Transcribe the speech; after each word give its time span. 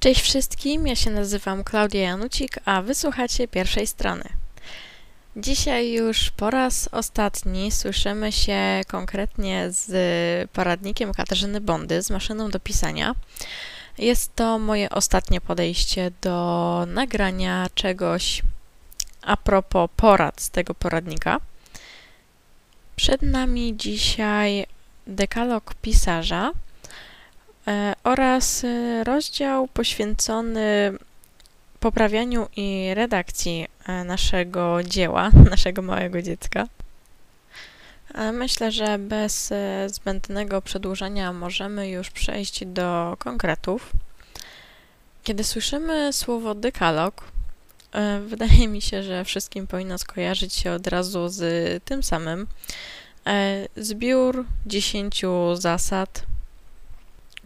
Cześć 0.00 0.20
wszystkim, 0.20 0.86
ja 0.86 0.96
się 0.96 1.10
nazywam 1.10 1.64
Klaudia 1.64 2.00
Janucik, 2.02 2.58
a 2.64 2.82
wysłuchacie 2.82 3.48
pierwszej 3.48 3.86
strony. 3.86 4.24
Dzisiaj 5.36 5.92
już 5.92 6.30
po 6.30 6.50
raz 6.50 6.88
ostatni 6.92 7.72
słyszymy 7.72 8.32
się 8.32 8.80
konkretnie 8.88 9.66
z 9.70 10.50
poradnikiem 10.50 11.14
Katarzyny 11.14 11.60
Bondy, 11.60 12.02
z 12.02 12.10
maszyną 12.10 12.50
do 12.50 12.60
pisania. 12.60 13.14
Jest 13.98 14.36
to 14.36 14.58
moje 14.58 14.90
ostatnie 14.90 15.40
podejście 15.40 16.10
do 16.20 16.84
nagrania 16.86 17.66
czegoś 17.74 18.42
a 19.22 19.36
propos 19.36 19.90
porad 19.96 20.40
z 20.40 20.50
tego 20.50 20.74
poradnika. 20.74 21.40
Przed 22.96 23.22
nami 23.22 23.76
dzisiaj 23.76 24.66
dekalog 25.06 25.74
pisarza 25.74 26.52
oraz 28.04 28.64
e, 28.64 29.04
rozdział 29.04 29.68
poświęcony 29.68 30.92
poprawianiu 31.80 32.48
i 32.56 32.94
redakcji 32.94 33.66
e, 33.86 34.04
naszego 34.04 34.82
dzieła, 34.82 35.30
naszego 35.50 35.82
małego 35.82 36.22
dziecka. 36.22 36.66
Myślę, 38.32 38.72
że 38.72 38.98
bez 38.98 39.52
zbędnego 39.86 40.62
przedłużania 40.62 41.32
możemy 41.32 41.88
już 41.88 42.10
przejść 42.10 42.64
do 42.64 43.16
konkretów. 43.18 43.92
Kiedy 45.22 45.44
słyszymy 45.44 46.12
słowo 46.12 46.54
dekalog, 46.54 47.24
wydaje 48.26 48.68
mi 48.68 48.82
się, 48.82 49.02
że 49.02 49.24
wszystkim 49.24 49.66
powinno 49.66 49.98
skojarzyć 49.98 50.54
się 50.54 50.72
od 50.72 50.86
razu 50.86 51.28
z 51.28 51.44
tym 51.84 52.02
samym, 52.02 52.46
E, 53.28 53.68
zbiór 53.76 54.44
10 54.66 55.24
zasad, 55.54 56.22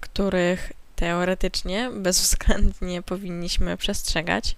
których 0.02 0.72
teoretycznie 0.96 1.90
bezwzględnie 1.94 3.02
powinniśmy 3.02 3.76
przestrzegać. 3.76 4.56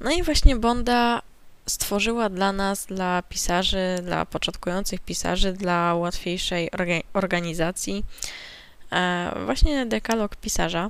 No 0.00 0.10
i 0.10 0.22
właśnie 0.22 0.56
Bonda 0.56 1.22
stworzyła 1.66 2.28
dla 2.28 2.52
nas, 2.52 2.86
dla 2.86 3.22
pisarzy, 3.22 3.98
dla 4.02 4.26
początkujących 4.26 5.00
pisarzy, 5.00 5.52
dla 5.52 5.94
łatwiejszej 5.94 6.70
organizacji, 7.12 8.04
e, 8.92 9.32
właśnie 9.44 9.86
dekalog 9.86 10.36
pisarza. 10.36 10.88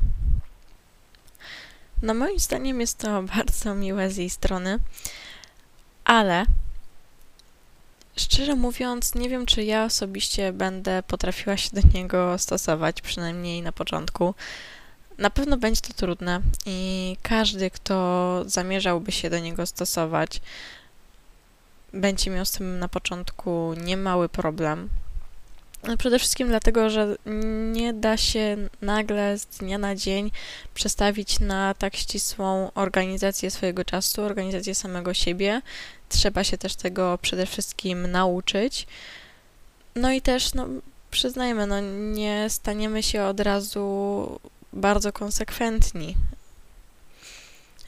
No 2.02 2.14
moim 2.14 2.38
zdaniem 2.38 2.80
jest 2.80 2.98
to 2.98 3.22
bardzo 3.36 3.74
miłe 3.74 4.10
z 4.10 4.16
jej 4.16 4.30
strony, 4.30 4.78
ale 6.04 6.44
Szczerze 8.16 8.54
mówiąc, 8.54 9.14
nie 9.14 9.28
wiem, 9.28 9.46
czy 9.46 9.64
ja 9.64 9.84
osobiście 9.84 10.52
będę 10.52 11.02
potrafiła 11.02 11.56
się 11.56 11.70
do 11.72 11.88
niego 11.94 12.38
stosować, 12.38 13.00
przynajmniej 13.00 13.62
na 13.62 13.72
początku. 13.72 14.34
Na 15.18 15.30
pewno 15.30 15.56
będzie 15.56 15.80
to 15.80 15.92
trudne 15.94 16.40
i 16.66 17.16
każdy, 17.22 17.70
kto 17.70 18.44
zamierzałby 18.46 19.12
się 19.12 19.30
do 19.30 19.38
niego 19.38 19.66
stosować, 19.66 20.40
będzie 21.92 22.30
miał 22.30 22.44
z 22.44 22.52
tym 22.52 22.78
na 22.78 22.88
początku 22.88 23.74
niemały 23.84 24.28
problem. 24.28 24.88
No, 25.88 25.96
przede 25.96 26.18
wszystkim 26.18 26.48
dlatego, 26.48 26.90
że 26.90 27.16
nie 27.72 27.92
da 27.92 28.16
się 28.16 28.56
nagle 28.82 29.38
z 29.38 29.46
dnia 29.46 29.78
na 29.78 29.94
dzień 29.94 30.30
przestawić 30.74 31.40
na 31.40 31.74
tak 31.74 31.96
ścisłą 31.96 32.70
organizację 32.74 33.50
swojego 33.50 33.84
czasu, 33.84 34.22
organizację 34.22 34.74
samego 34.74 35.14
siebie. 35.14 35.62
Trzeba 36.12 36.44
się 36.44 36.58
też 36.58 36.76
tego 36.76 37.18
przede 37.22 37.46
wszystkim 37.46 38.10
nauczyć. 38.10 38.86
No 39.96 40.12
i 40.12 40.22
też, 40.22 40.54
no, 40.54 40.66
przyznajmy, 41.10 41.66
no, 41.66 41.80
nie 42.14 42.46
staniemy 42.50 43.02
się 43.02 43.22
od 43.22 43.40
razu 43.40 44.40
bardzo 44.72 45.12
konsekwentni. 45.12 46.16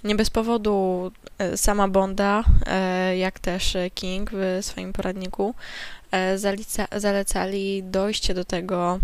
Nie 0.05 0.15
bez 0.15 0.31
powodu 0.31 1.11
e, 1.39 1.57
sama 1.57 1.89
Bonda, 1.89 2.45
e, 2.67 3.17
jak 3.17 3.39
też 3.39 3.77
King 3.95 4.31
w 4.33 4.59
swoim 4.63 4.93
poradniku 4.93 5.55
E, 6.15 6.39
zalica, 6.39 6.87
zalecali 6.97 7.83
dojście 7.83 8.35
do 8.35 8.45
tego 8.45 8.99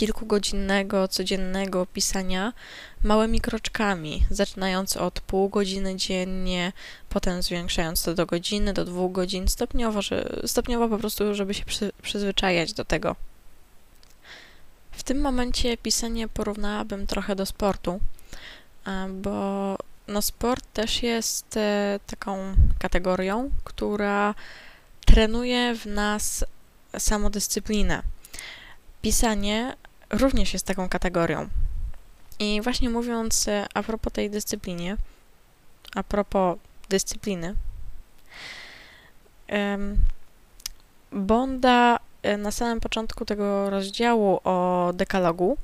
kilkugodzinnego, 0.00 1.08
codziennego 1.08 1.86
pisania 1.86 2.52
małymi 3.02 3.40
kroczkami, 3.40 4.24
zaczynając 4.30 4.96
od 4.96 5.20
pół 5.20 5.48
godziny 5.48 5.96
dziennie, 5.96 6.72
potem 7.08 7.42
zwiększając 7.42 8.02
to 8.02 8.14
do 8.14 8.26
godziny, 8.26 8.72
do 8.72 8.84
dwóch 8.84 9.12
godzin, 9.12 9.48
stopniowo, 9.48 10.02
że, 10.02 10.40
stopniowo 10.46 10.88
po 10.88 10.98
prostu, 10.98 11.34
żeby 11.34 11.54
się 11.54 11.64
przy, 11.64 11.92
przyzwyczajać 12.02 12.72
do 12.72 12.84
tego. 12.84 13.16
W 14.92 15.02
tym 15.02 15.20
momencie 15.20 15.76
pisanie 15.76 16.28
porównałabym 16.28 17.06
trochę 17.06 17.36
do 17.36 17.46
sportu, 17.46 18.00
bo 19.10 19.76
no 20.08 20.22
sport 20.22 20.64
też 20.72 21.02
jest 21.02 21.56
e, 21.56 22.00
taką 22.06 22.54
kategorią, 22.78 23.50
która 23.64 24.34
trenuje 25.06 25.74
w 25.74 25.86
nas 25.86 26.44
samodyscyplinę. 26.98 28.02
Pisanie 29.02 29.76
również 30.10 30.52
jest 30.52 30.66
taką 30.66 30.88
kategorią. 30.88 31.48
I 32.38 32.60
właśnie 32.60 32.90
mówiąc 32.90 33.48
e, 33.48 33.66
a 33.74 33.82
propos 33.82 34.12
tej 34.12 34.30
dyscyplinie, 34.30 34.96
a 35.94 36.02
propos 36.02 36.58
dyscypliny, 36.88 37.54
Bonda 41.12 41.98
e, 42.22 42.36
na 42.36 42.50
samym 42.50 42.80
początku 42.80 43.24
tego 43.24 43.70
rozdziału 43.70 44.40
o 44.44 44.90
dekalogu 44.94 45.56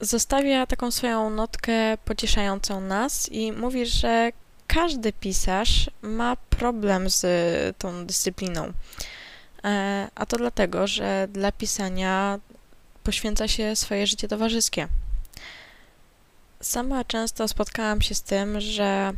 zostawia 0.00 0.66
taką 0.66 0.90
swoją 0.90 1.30
notkę 1.30 1.98
pocieszającą 2.04 2.80
nas 2.80 3.28
i 3.32 3.52
mówi, 3.52 3.86
że 3.86 4.32
każdy 4.66 5.12
pisarz 5.12 5.90
ma 6.02 6.36
problem 6.50 7.10
z 7.10 7.26
tą 7.78 8.06
dyscypliną. 8.06 8.72
E, 9.64 10.08
a 10.14 10.26
to 10.26 10.36
dlatego, 10.36 10.86
że 10.86 11.28
dla 11.32 11.52
pisania 11.52 12.38
poświęca 13.04 13.48
się 13.48 13.76
swoje 13.76 14.06
życie 14.06 14.28
towarzyskie. 14.28 14.88
Sama 16.60 17.04
często 17.04 17.48
spotkałam 17.48 18.02
się 18.02 18.14
z 18.14 18.22
tym, 18.22 18.60
że 18.60 19.12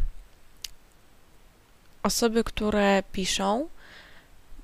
osoby, 2.02 2.44
które 2.44 3.02
piszą, 3.12 3.68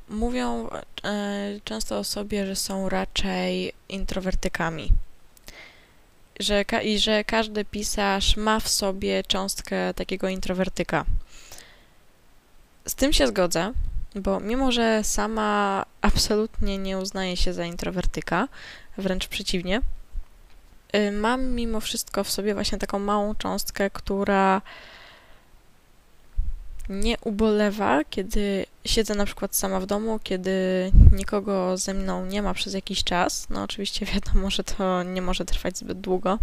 mówią 0.08 0.68
e, 1.04 1.60
często 1.64 1.98
o 1.98 2.04
sobie, 2.04 2.46
że 2.46 2.56
są 2.56 2.88
raczej 2.88 3.72
introwertykami 3.88 4.92
że, 6.40 6.64
i 6.82 6.98
że 6.98 7.24
każdy 7.24 7.64
pisarz 7.64 8.36
ma 8.36 8.60
w 8.60 8.68
sobie 8.68 9.22
cząstkę 9.24 9.94
takiego 9.94 10.28
introwertyka. 10.28 11.04
Z 12.86 12.94
tym 12.94 13.12
się 13.12 13.26
zgodzę, 13.26 13.72
bo 14.14 14.40
mimo, 14.40 14.72
że 14.72 15.04
sama 15.04 15.84
absolutnie 16.00 16.78
nie 16.78 16.98
uznaję 16.98 17.36
się 17.36 17.52
za 17.52 17.64
introwertyka, 17.64 18.48
wręcz 18.98 19.28
przeciwnie, 19.28 19.80
y, 20.96 21.12
mam 21.12 21.44
mimo 21.44 21.80
wszystko 21.80 22.24
w 22.24 22.30
sobie 22.30 22.54
właśnie 22.54 22.78
taką 22.78 22.98
małą 22.98 23.34
cząstkę, 23.34 23.90
która 23.90 24.62
nie 26.88 27.16
ubolewa, 27.18 28.04
kiedy 28.10 28.66
siedzę 28.84 29.14
na 29.14 29.24
przykład 29.24 29.56
sama 29.56 29.80
w 29.80 29.86
domu, 29.86 30.20
kiedy 30.22 30.52
nikogo 31.12 31.76
ze 31.76 31.94
mną 31.94 32.26
nie 32.26 32.42
ma 32.42 32.54
przez 32.54 32.74
jakiś 32.74 33.04
czas. 33.04 33.46
No 33.50 33.62
oczywiście 33.62 34.06
wiadomo, 34.14 34.50
że 34.50 34.64
to 34.64 35.02
nie 35.02 35.22
może 35.22 35.44
trwać 35.44 35.78
zbyt 35.78 36.00
długo. 36.00 36.38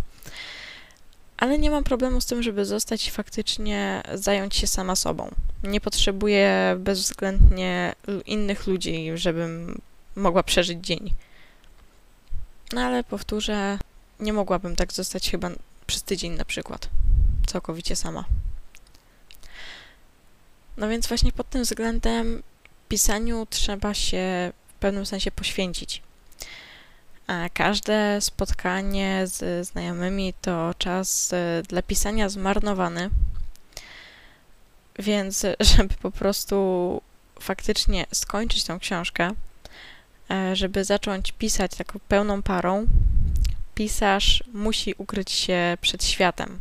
Ale 1.38 1.58
nie 1.58 1.72
mam 1.72 1.84
problemu 1.84 2.22
z 2.22 2.26
tym, 2.26 2.44
żeby 2.44 2.66
zostać 2.66 3.08
i 3.08 3.12
faktycznie 3.12 4.04
zająć 4.14 4.56
się 4.56 4.68
sama 4.68 4.96
sobą. 4.96 5.32
Nie 5.64 5.82
potrzebuję 5.82 6.76
bezwzględnie 6.80 7.96
innych 8.26 8.68
ludzi, 8.68 9.12
żebym 9.16 9.82
mogła 10.16 10.44
przeżyć 10.44 10.86
dzień. 10.86 11.14
No 12.74 12.82
ale 12.82 13.04
powtórzę, 13.04 13.80
nie 14.20 14.34
mogłabym 14.34 14.76
tak 14.76 14.94
zostać 14.94 15.32
chyba 15.32 15.50
przez 15.88 16.04
tydzień 16.04 16.34
na 16.34 16.46
przykład. 16.46 16.90
Całkowicie 17.48 17.96
sama. 17.96 18.26
No 20.78 20.90
więc 20.90 21.08
właśnie 21.08 21.32
pod 21.32 21.50
tym 21.50 21.64
względem 21.64 22.44
pisaniu 22.90 23.48
trzeba 23.50 23.94
się 23.94 24.54
w 24.68 24.74
pewnym 24.74 25.06
sensie 25.06 25.32
poświęcić. 25.32 26.02
A 27.28 27.50
każde 27.54 28.22
spotkanie 28.22 29.22
z 29.28 29.68
znajomymi 29.68 30.34
to 30.42 30.74
czas 30.78 31.34
e, 31.34 31.64
dla 31.68 31.82
pisania 31.82 32.30
zmarnowany, 32.30 33.10
więc 35.00 35.46
żeby 35.76 35.94
po 36.02 36.12
prostu 36.12 37.02
faktycznie 37.40 38.06
skończyć 38.14 38.64
tą 38.64 38.80
książkę, 38.80 39.32
żeby 40.54 40.84
zacząć 40.84 41.32
pisać 41.32 41.76
taką 41.76 42.00
pełną 42.08 42.44
parą, 42.44 42.86
pisarz 43.76 44.44
musi 44.54 44.94
ukryć 44.98 45.32
się 45.32 45.78
przed 45.82 46.04
światem. 46.04 46.60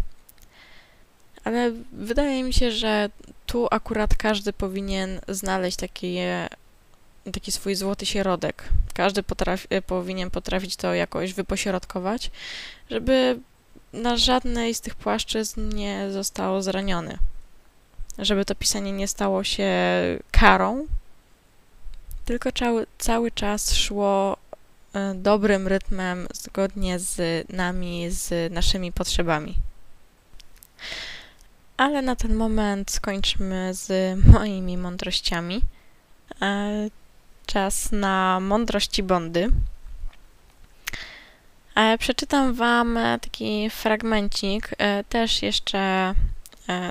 Ale 1.44 1.72
wydaje 1.92 2.42
mi 2.42 2.52
się, 2.52 2.70
że 2.72 3.10
tu 3.46 3.68
akurat 3.70 4.16
każdy 4.16 4.52
powinien 4.52 5.20
znaleźć 5.28 5.76
takie 5.76 6.48
taki 7.32 7.52
swój 7.52 7.74
złoty 7.74 8.06
środek. 8.06 8.68
Każdy 8.94 9.22
potrafi, 9.22 9.68
powinien 9.86 10.30
potrafić 10.30 10.76
to 10.76 10.94
jakoś 10.94 11.34
wypośrodkować, 11.34 12.30
żeby 12.90 13.38
na 13.92 14.16
żadnej 14.16 14.74
z 14.74 14.80
tych 14.80 14.94
płaszczyzn 14.94 15.68
nie 15.74 16.10
został 16.10 16.62
zraniony. 16.62 17.18
Żeby 18.18 18.44
to 18.44 18.54
pisanie 18.54 18.92
nie 18.92 19.08
stało 19.08 19.44
się 19.44 19.70
karą, 20.30 20.86
tylko 22.28 22.52
cały, 22.52 22.86
cały 22.98 23.30
czas 23.30 23.74
szło 23.74 24.36
e, 24.94 25.14
dobrym 25.14 25.68
rytmem, 25.68 26.28
zgodnie 26.34 26.98
z 26.98 27.46
nami, 27.52 28.10
z 28.10 28.52
naszymi 28.52 28.92
potrzebami. 28.92 29.54
Ale 31.76 32.02
na 32.02 32.16
ten 32.16 32.34
moment 32.34 32.90
skończmy 32.90 33.74
z 33.74 34.18
moimi 34.26 34.76
mądrościami. 34.76 35.60
E, 36.42 36.90
czas 37.46 37.92
na 37.92 38.40
mądrości 38.40 39.02
Bondy. 39.02 39.48
E, 41.74 41.98
przeczytam 41.98 42.54
Wam 42.54 42.98
taki 43.20 43.70
fragmencik, 43.70 44.70
też 45.08 45.42
jeszcze 45.42 46.14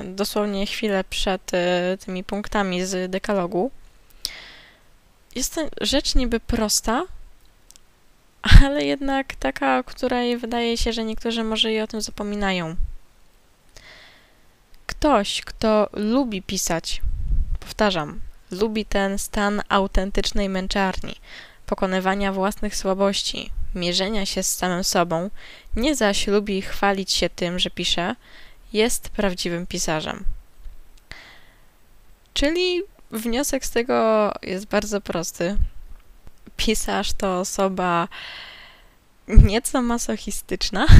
dosłownie 0.04 0.66
chwilę 0.66 1.04
przed 1.04 1.52
tymi 2.06 2.24
punktami 2.24 2.86
z 2.86 3.12
dekalogu. 3.12 3.72
Jest 5.36 5.56
to 5.56 5.62
rzecz 5.82 6.16
niby 6.16 6.40
prosta, 6.40 7.04
ale 8.64 8.86
jednak 8.86 9.36
taka, 9.36 9.84
której 9.84 10.38
wydaje 10.38 10.78
się, 10.78 10.94
że 10.94 11.04
niektórzy 11.04 11.44
może 11.44 11.74
i 11.74 11.80
o 11.80 11.88
tym 11.88 12.02
zapominają. 12.02 12.76
Ktoś, 14.86 15.42
kto 15.42 15.90
lubi 15.94 16.42
pisać, 16.42 17.02
powtarzam, 17.60 18.20
lubi 18.52 18.86
ten 18.86 19.20
stan 19.20 19.62
autentycznej 19.70 20.50
męczarni, 20.50 21.16
pokonywania 21.66 22.34
własnych 22.34 22.76
słabości, 22.76 23.52
mierzenia 23.76 24.26
się 24.26 24.44
z 24.44 24.56
samym 24.56 24.84
sobą, 24.84 25.30
nie 25.76 25.96
zaś 25.96 26.28
lubi 26.28 26.62
chwalić 26.62 27.12
się 27.12 27.30
tym, 27.30 27.60
że 27.60 27.70
pisze, 27.70 28.16
jest 28.74 29.10
prawdziwym 29.10 29.68
pisarzem. 29.68 30.24
Czyli 32.34 32.82
wniosek 33.12 33.66
z 33.66 33.70
tego 33.70 34.32
jest 34.42 34.66
bardzo 34.66 35.02
prosty. 35.02 35.58
Pisarz 36.58 37.14
to 37.14 37.40
osoba 37.40 38.08
nieco 39.28 39.82
masochistyczna. 39.82 40.88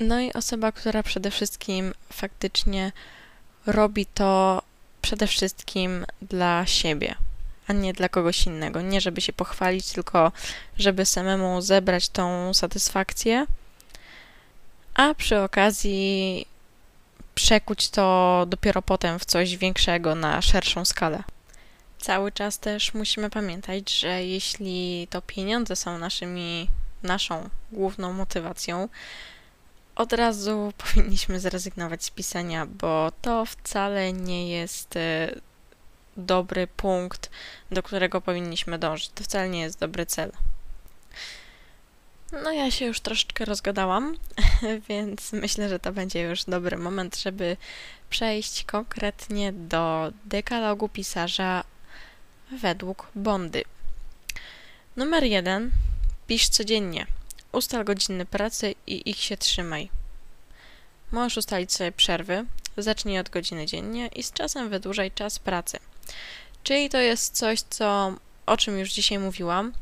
No 0.00 0.20
i 0.20 0.32
osoba, 0.32 0.72
która 0.72 1.02
przede 1.02 1.30
wszystkim 1.30 1.94
faktycznie 2.12 2.92
robi 3.66 4.06
to 4.06 4.62
przede 5.02 5.26
wszystkim 5.26 6.06
dla 6.22 6.66
siebie, 6.66 7.14
a 7.66 7.72
nie 7.72 7.92
dla 7.92 8.08
kogoś 8.08 8.46
innego. 8.46 8.82
Nie 8.82 9.00
żeby 9.00 9.20
się 9.20 9.32
pochwalić, 9.32 9.92
tylko 9.92 10.32
żeby 10.78 11.06
samemu 11.06 11.62
zebrać 11.62 12.08
tą 12.08 12.54
satysfakcję, 12.54 13.46
a 14.94 15.14
przy 15.14 15.40
okazji 15.40 16.46
przekuć 17.34 17.88
to 17.88 18.44
dopiero 18.48 18.82
potem 18.82 19.18
w 19.18 19.24
coś 19.24 19.56
większego 19.56 20.14
na 20.14 20.42
szerszą 20.42 20.84
skalę. 20.84 21.22
Cały 21.98 22.32
czas 22.32 22.58
też 22.58 22.94
musimy 22.94 23.30
pamiętać, 23.30 23.98
że 23.98 24.24
jeśli 24.24 25.08
to 25.10 25.22
pieniądze 25.22 25.76
są 25.76 25.98
naszymi, 25.98 26.68
naszą 27.02 27.48
główną 27.72 28.12
motywacją, 28.12 28.88
od 29.96 30.12
razu 30.12 30.72
powinniśmy 30.78 31.40
zrezygnować 31.40 32.04
z 32.04 32.10
pisania, 32.10 32.66
bo 32.66 33.12
to 33.22 33.46
wcale 33.46 34.12
nie 34.12 34.48
jest 34.48 34.96
e, 34.96 35.34
dobry 36.16 36.66
punkt, 36.66 37.30
do 37.70 37.82
którego 37.82 38.20
powinniśmy 38.20 38.78
dążyć. 38.78 39.08
To 39.08 39.24
wcale 39.24 39.48
nie 39.48 39.60
jest 39.60 39.78
dobry 39.78 40.06
cel. 40.06 40.32
No 42.42 42.52
ja 42.52 42.70
się 42.70 42.84
już 42.84 43.00
troszeczkę 43.00 43.44
rozgadałam, 43.44 44.16
więc 44.88 45.32
myślę, 45.32 45.68
że 45.68 45.78
to 45.78 45.92
będzie 45.92 46.20
już 46.20 46.44
dobry 46.44 46.76
moment, 46.76 47.18
żeby 47.18 47.56
przejść 48.10 48.64
konkretnie 48.64 49.52
do 49.52 50.12
dekalogu 50.24 50.88
pisarza 50.88 51.64
według 52.50 53.10
Bondy. 53.14 53.62
Numer 54.96 55.24
jeden. 55.24 55.70
Pisz 56.26 56.48
codziennie. 56.48 57.06
Ustal 57.52 57.84
godziny 57.84 58.26
pracy 58.26 58.74
i 58.86 59.10
ich 59.10 59.18
się 59.18 59.36
trzymaj. 59.36 59.90
Możesz 61.12 61.36
ustalić 61.36 61.72
sobie 61.72 61.92
przerwy. 61.92 62.44
Zacznij 62.76 63.18
od 63.18 63.30
godziny 63.30 63.66
dziennie 63.66 64.06
i 64.06 64.22
z 64.22 64.32
czasem 64.32 64.70
wydłużaj 64.70 65.10
czas 65.10 65.38
pracy. 65.38 65.78
Czyli 66.62 66.90
to 66.90 66.98
jest 66.98 67.36
coś, 67.36 67.60
co, 67.60 68.14
o 68.46 68.56
czym 68.56 68.78
już 68.78 68.92
dzisiaj 68.92 69.18
mówiłam, 69.18 69.72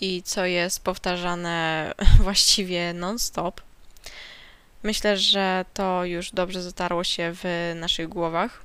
i 0.00 0.22
co 0.22 0.46
jest 0.46 0.84
powtarzane 0.84 1.92
właściwie 2.24 2.92
non-stop. 2.92 3.60
Myślę, 4.82 5.16
że 5.16 5.64
to 5.74 6.04
już 6.04 6.30
dobrze 6.30 6.62
zatarło 6.62 7.04
się 7.04 7.32
w 7.34 7.72
naszych 7.76 8.08
głowach. 8.08 8.62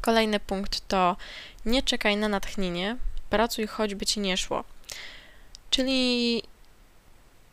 Kolejny 0.00 0.40
punkt 0.40 0.88
to 0.88 1.16
nie 1.66 1.82
czekaj 1.82 2.16
na 2.16 2.28
natchnienie, 2.28 2.96
pracuj 3.30 3.66
choćby 3.66 4.06
ci 4.06 4.20
nie 4.20 4.36
szło. 4.36 4.64
Czyli 5.70 6.42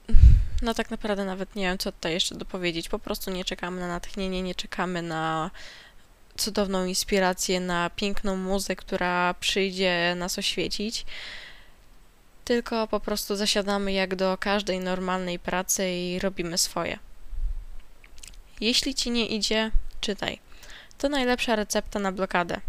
no 0.62 0.74
tak 0.74 0.92
naprawdę 0.92 1.25
nawet 1.25 1.56
nie 1.56 1.63
wiem, 1.63 1.77
co 1.77 1.92
tutaj 1.92 2.13
jeszcze 2.13 2.36
dopowiedzieć. 2.36 2.89
Po 2.89 3.00
prostu 3.00 3.31
nie 3.31 3.45
czekamy 3.45 3.81
na 3.81 3.88
natchnienie, 3.88 4.42
nie 4.42 4.56
czekamy 4.56 5.01
na 5.01 5.51
cudowną 6.38 6.86
inspirację, 6.86 7.60
na 7.60 7.89
piękną 7.89 8.38
muzę, 8.38 8.75
która 8.75 9.34
przyjdzie 9.34 10.16
nas 10.16 10.39
oświecić 10.39 11.06
tylko 12.45 12.88
po 12.88 12.99
prostu 12.99 13.35
zasiadamy 13.35 13.93
jak 13.93 14.15
do 14.15 14.38
każdej 14.39 14.79
normalnej 14.79 15.39
pracy 15.39 15.91
i 15.91 16.19
robimy 16.19 16.57
swoje. 16.57 16.99
Jeśli 18.61 18.95
ci 18.95 19.11
nie 19.11 19.27
idzie, 19.27 19.71
czytaj. 20.01 20.39
To 20.97 21.09
najlepsza 21.09 21.55
recepta 21.55 21.99
na 21.99 22.11
blokadę. 22.11 22.61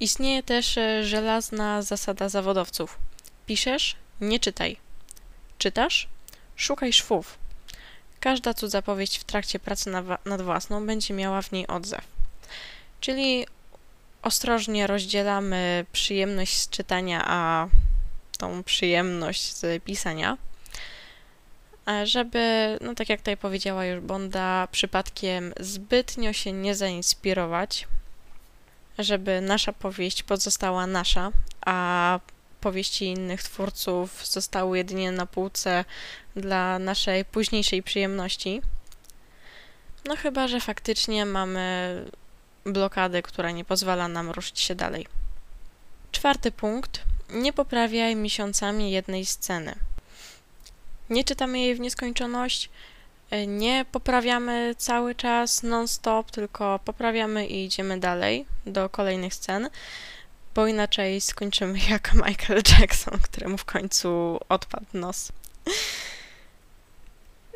Istnieje 0.00 0.42
też 0.42 0.78
e, 0.78 1.04
żelazna 1.04 1.82
zasada 1.82 2.28
zawodowców. 2.28 2.98
Piszesz? 3.46 3.96
Nie 4.20 4.40
czytaj. 4.40 4.76
Czytasz? 5.58 6.08
Szukaj 6.56 6.92
szwów. 6.92 7.38
Każda 8.20 8.54
powieść 8.84 9.18
w 9.18 9.24
trakcie 9.24 9.58
pracy 9.58 9.90
nad 10.24 10.42
własną 10.42 10.86
będzie 10.86 11.14
miała 11.14 11.42
w 11.42 11.52
niej 11.52 11.66
odzew. 11.66 12.04
Czyli 13.00 13.46
ostrożnie 14.22 14.86
rozdzielamy 14.86 15.86
przyjemność 15.92 16.56
z 16.58 16.68
czytania, 16.68 17.24
a 17.26 17.68
tą 18.38 18.62
przyjemność 18.62 19.52
z 19.52 19.84
pisania, 19.84 20.36
żeby, 22.04 22.78
no 22.80 22.94
tak 22.94 23.08
jak 23.08 23.20
tutaj 23.20 23.36
powiedziała 23.36 23.84
już 23.84 24.00
Bonda, 24.00 24.68
przypadkiem 24.72 25.52
zbytnio 25.60 26.32
się 26.32 26.52
nie 26.52 26.74
zainspirować, 26.74 27.88
żeby 28.98 29.40
nasza 29.40 29.72
powieść 29.72 30.22
pozostała 30.22 30.86
nasza, 30.86 31.30
a 31.66 32.20
powieści 32.60 33.04
innych 33.04 33.42
twórców 33.42 34.26
zostały 34.26 34.78
jedynie 34.78 35.12
na 35.12 35.26
półce 35.26 35.84
dla 36.36 36.78
naszej 36.78 37.24
późniejszej 37.24 37.82
przyjemności. 37.82 38.62
No 40.04 40.16
chyba, 40.16 40.48
że 40.48 40.60
faktycznie 40.60 41.26
mamy 41.26 42.04
blokadę, 42.64 43.22
która 43.22 43.50
nie 43.50 43.64
pozwala 43.64 44.08
nam 44.08 44.30
ruszyć 44.30 44.60
się 44.60 44.74
dalej. 44.74 45.06
Czwarty 46.12 46.52
punkt 46.52 47.00
nie 47.30 47.52
poprawiaj 47.52 48.16
miesiącami 48.16 48.90
jednej 48.90 49.26
sceny. 49.26 49.74
Nie 51.10 51.24
czytamy 51.24 51.60
jej 51.60 51.74
w 51.74 51.80
nieskończoność, 51.80 52.70
nie 53.46 53.84
poprawiamy 53.92 54.74
cały 54.78 55.14
czas 55.14 55.62
non-stop, 55.62 56.30
tylko 56.30 56.80
poprawiamy 56.84 57.46
i 57.46 57.64
idziemy 57.64 58.00
dalej 58.00 58.46
do 58.66 58.88
kolejnych 58.88 59.34
scen, 59.34 59.70
bo 60.54 60.66
inaczej 60.66 61.20
skończymy 61.20 61.78
jak 61.90 62.14
Michael 62.14 62.62
Jackson, 62.78 63.18
któremu 63.22 63.58
w 63.58 63.64
końcu 63.64 64.40
odpadł 64.48 64.86
nos. 64.92 65.32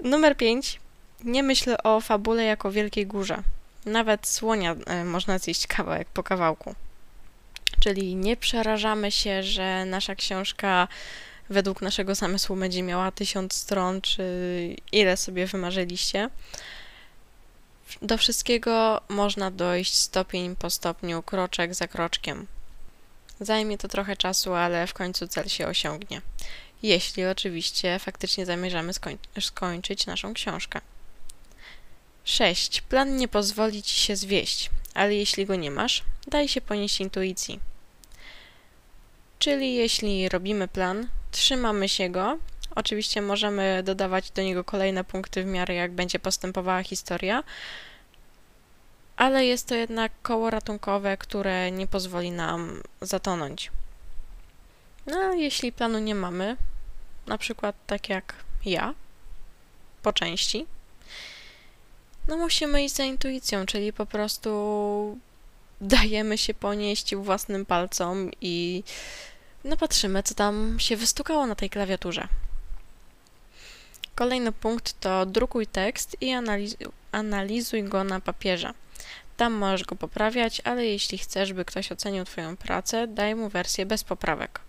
Numer 0.05 0.37
5. 0.37 0.81
Nie 1.25 1.43
myśl 1.43 1.77
o 1.85 2.01
fabule 2.01 2.45
jako 2.45 2.73
wielkiej 2.73 3.07
górze. 3.07 3.43
Nawet 3.87 4.27
słonia 4.27 4.75
e, 4.87 5.05
można 5.05 5.39
zjeść 5.39 5.67
kawałek 5.67 6.09
po 6.09 6.23
kawałku. 6.23 6.75
Czyli 7.83 8.17
nie 8.17 8.37
przerażamy 8.37 9.11
się, 9.13 9.43
że 9.43 9.85
nasza 9.85 10.15
książka 10.15 10.89
według 11.51 11.83
naszego 11.83 12.15
zamysłu 12.15 12.57
będzie 12.57 12.83
miała 12.83 13.13
tysiąc 13.13 13.53
stron, 13.53 14.01
czy 14.01 14.25
ile 14.93 15.17
sobie 15.17 15.47
wymarzyliście. 15.47 16.29
Do 18.03 18.19
wszystkiego 18.19 19.01
można 19.09 19.51
dojść 19.51 19.95
stopień 19.95 20.57
po 20.57 20.71
stopniu, 20.71 21.23
kroczek 21.23 21.75
za 21.75 21.89
kroczkiem. 21.89 22.47
Zajmie 23.41 23.79
to 23.79 23.89
trochę 23.89 24.17
czasu, 24.17 24.55
ale 24.55 24.87
w 24.87 24.95
końcu 24.95 25.29
cel 25.29 25.49
się 25.49 25.67
osiągnie. 25.67 26.23
Jeśli 26.83 27.25
oczywiście 27.25 27.99
faktycznie 27.99 28.47
zamierzamy 28.47 28.93
skoń 28.93 29.19
skończyć 29.41 30.07
naszą 30.07 30.35
książkę. 30.35 30.81
6. 32.25 32.81
Plan 32.81 33.17
nie 33.17 33.29
pozwoli 33.29 33.83
ci 33.83 33.97
się 33.97 34.17
zwieść, 34.17 34.71
ale 34.95 35.15
jeśli 35.15 35.47
go 35.47 35.57
nie 35.57 35.71
masz, 35.71 36.05
daj 36.27 36.49
się 36.49 36.61
ponieść 36.61 37.01
intuicji. 37.01 37.72
Czyli 39.43 39.75
jeśli 39.75 40.29
robimy 40.29 40.69
plan, 40.69 41.09
trzymamy 41.31 41.89
się 41.89 42.11
go, 42.11 42.39
oczywiście 42.75 43.23
możemy 43.23 43.83
dodawać 43.83 44.31
do 44.31 44.43
niego 44.43 44.65
kolejne 44.65 45.05
punkty 45.05 45.43
w 45.43 45.47
miarę 45.47 45.75
jak 45.75 45.93
będzie 45.93 46.19
postępowała 46.19 46.83
historia, 46.83 47.45
ale 49.17 49.47
jest 49.47 49.69
to 49.69 49.75
jednak 49.75 50.13
koło 50.23 50.51
ratunkowe, 50.51 51.17
które 51.17 51.71
nie 51.71 51.87
pozwoli 51.87 52.31
nam 52.31 52.83
zatonąć. 53.01 53.71
No, 55.07 55.33
jeśli 55.33 55.73
planu 55.73 55.99
nie 55.99 56.15
mamy, 56.15 56.57
na 57.27 57.39
przykład 57.39 57.77
tak 57.87 58.09
jak 58.09 58.35
ja, 58.65 58.95
po 60.03 60.13
części, 60.13 60.67
no 62.29 62.37
musimy 62.37 62.85
iść 62.85 62.95
za 62.95 63.05
intuicją, 63.05 63.67
czyli 63.67 63.93
po 63.93 64.07
prostu 64.07 65.19
dajemy 65.81 66.39
się 66.39 66.55
ponieść 66.55 67.15
własnym 67.15 67.67
palcom 67.67 68.31
i 68.41 68.83
no 69.65 69.77
patrzymy, 69.77 70.23
co 70.23 70.35
tam 70.35 70.77
się 70.81 70.97
wystukało 70.97 71.47
na 71.47 71.55
tej 71.55 71.71
klawiaturze. 71.71 72.29
Kolejny 74.15 74.53
punkt 74.53 75.01
to 75.01 75.27
drukuj 75.27 75.67
tekst 75.67 76.17
i 76.21 76.33
analizuj, 77.13 77.85
go 77.85 78.05
na 78.05 78.21
papierze. 78.21 78.75
Tam 79.37 79.53
możesz 79.53 79.85
go 79.85 79.97
poprawiać, 79.97 80.61
ale 80.65 80.87
jeśli 80.87 81.19
chcesz, 81.19 81.53
by 81.53 81.65
ktoś 81.65 81.93
ocenił 81.93 82.25
Twoją 82.25 82.57
pracę, 82.57 83.07
daj 83.07 83.35
mu 83.35 83.49
wersję 83.49 83.87
bez 83.87 84.05
poprawek. 84.05 84.61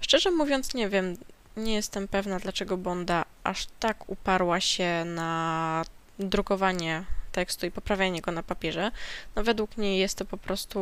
Szczerze 0.00 0.30
mówiąc, 0.30 0.74
nie 0.74 0.88
wiem, 0.88 1.16
nie 1.56 1.74
jestem 1.74 2.08
pewna, 2.08 2.38
dlaczego 2.38 2.76
Bonda 2.76 3.24
aż 3.44 3.66
tak 3.80 4.08
uparła 4.08 4.60
się 4.60 5.04
na 5.04 5.84
drukowanie 6.18 7.04
tekstu 7.32 7.66
i 7.66 7.70
poprawianie 7.70 8.20
go 8.20 8.32
na 8.32 8.42
papierze. 8.42 8.90
No 9.36 9.44
według 9.44 9.76
mnie 9.76 9.98
jest 9.98 10.18
to 10.18 10.24
po 10.24 10.38
prostu 10.38 10.80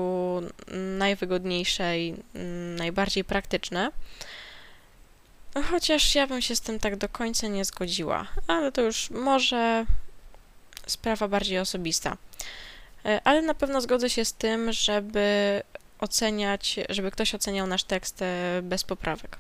najwygodniejsze 0.99 1.99
i 1.99 2.15
najbardziej 2.77 3.25
praktyczne. 3.25 3.91
Chociaż 5.71 6.15
ja 6.15 6.27
bym 6.27 6.43
się 6.43 6.57
z 6.57 6.61
tym 6.61 6.79
tak 6.79 6.97
do 6.97 7.09
końca 7.09 7.47
nie 7.47 7.65
zgodziła, 7.65 8.27
ale 8.47 8.73
to 8.73 8.83
już 8.83 9.11
może 9.11 9.87
sprawa 10.87 11.29
bardziej 11.29 11.59
osobista. 11.59 12.17
E, 13.05 13.21
ale 13.25 13.43
na 13.43 13.55
pewno 13.55 13.81
zgodzę 13.81 14.11
się 14.11 14.25
z 14.25 14.33
tym, 14.33 14.73
żeby 14.73 15.63
oceniać, 15.99 16.77
żeby 16.89 17.11
ktoś 17.11 17.35
oceniał 17.35 17.67
nasz 17.67 17.85
tekst 17.85 18.23
e, 18.23 18.61
bez 18.63 18.85
poprawek. 18.85 19.39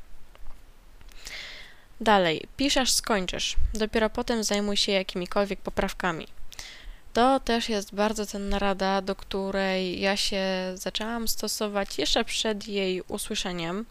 Dalej, 2.01 2.47
piszesz, 2.57 2.93
skończysz. 2.93 3.57
Dopiero 3.75 4.11
potem 4.11 4.45
zajmuj 4.45 4.77
się 4.77 4.93
jakimikolwiek 4.93 5.61
poprawkami. 5.61 6.27
To 7.17 7.41
też 7.41 7.69
jest 7.69 7.95
bardzo 7.95 8.27
cenna 8.27 8.59
rada, 8.59 9.03
do 9.03 9.15
której 9.15 10.01
ja 10.01 10.17
się 10.17 10.45
zaczęłam 10.75 11.29
stosować 11.29 11.99
jeszcze 11.99 12.25
przed 12.25 12.69
jej 12.69 13.03
usłyszeniem. 13.03 13.87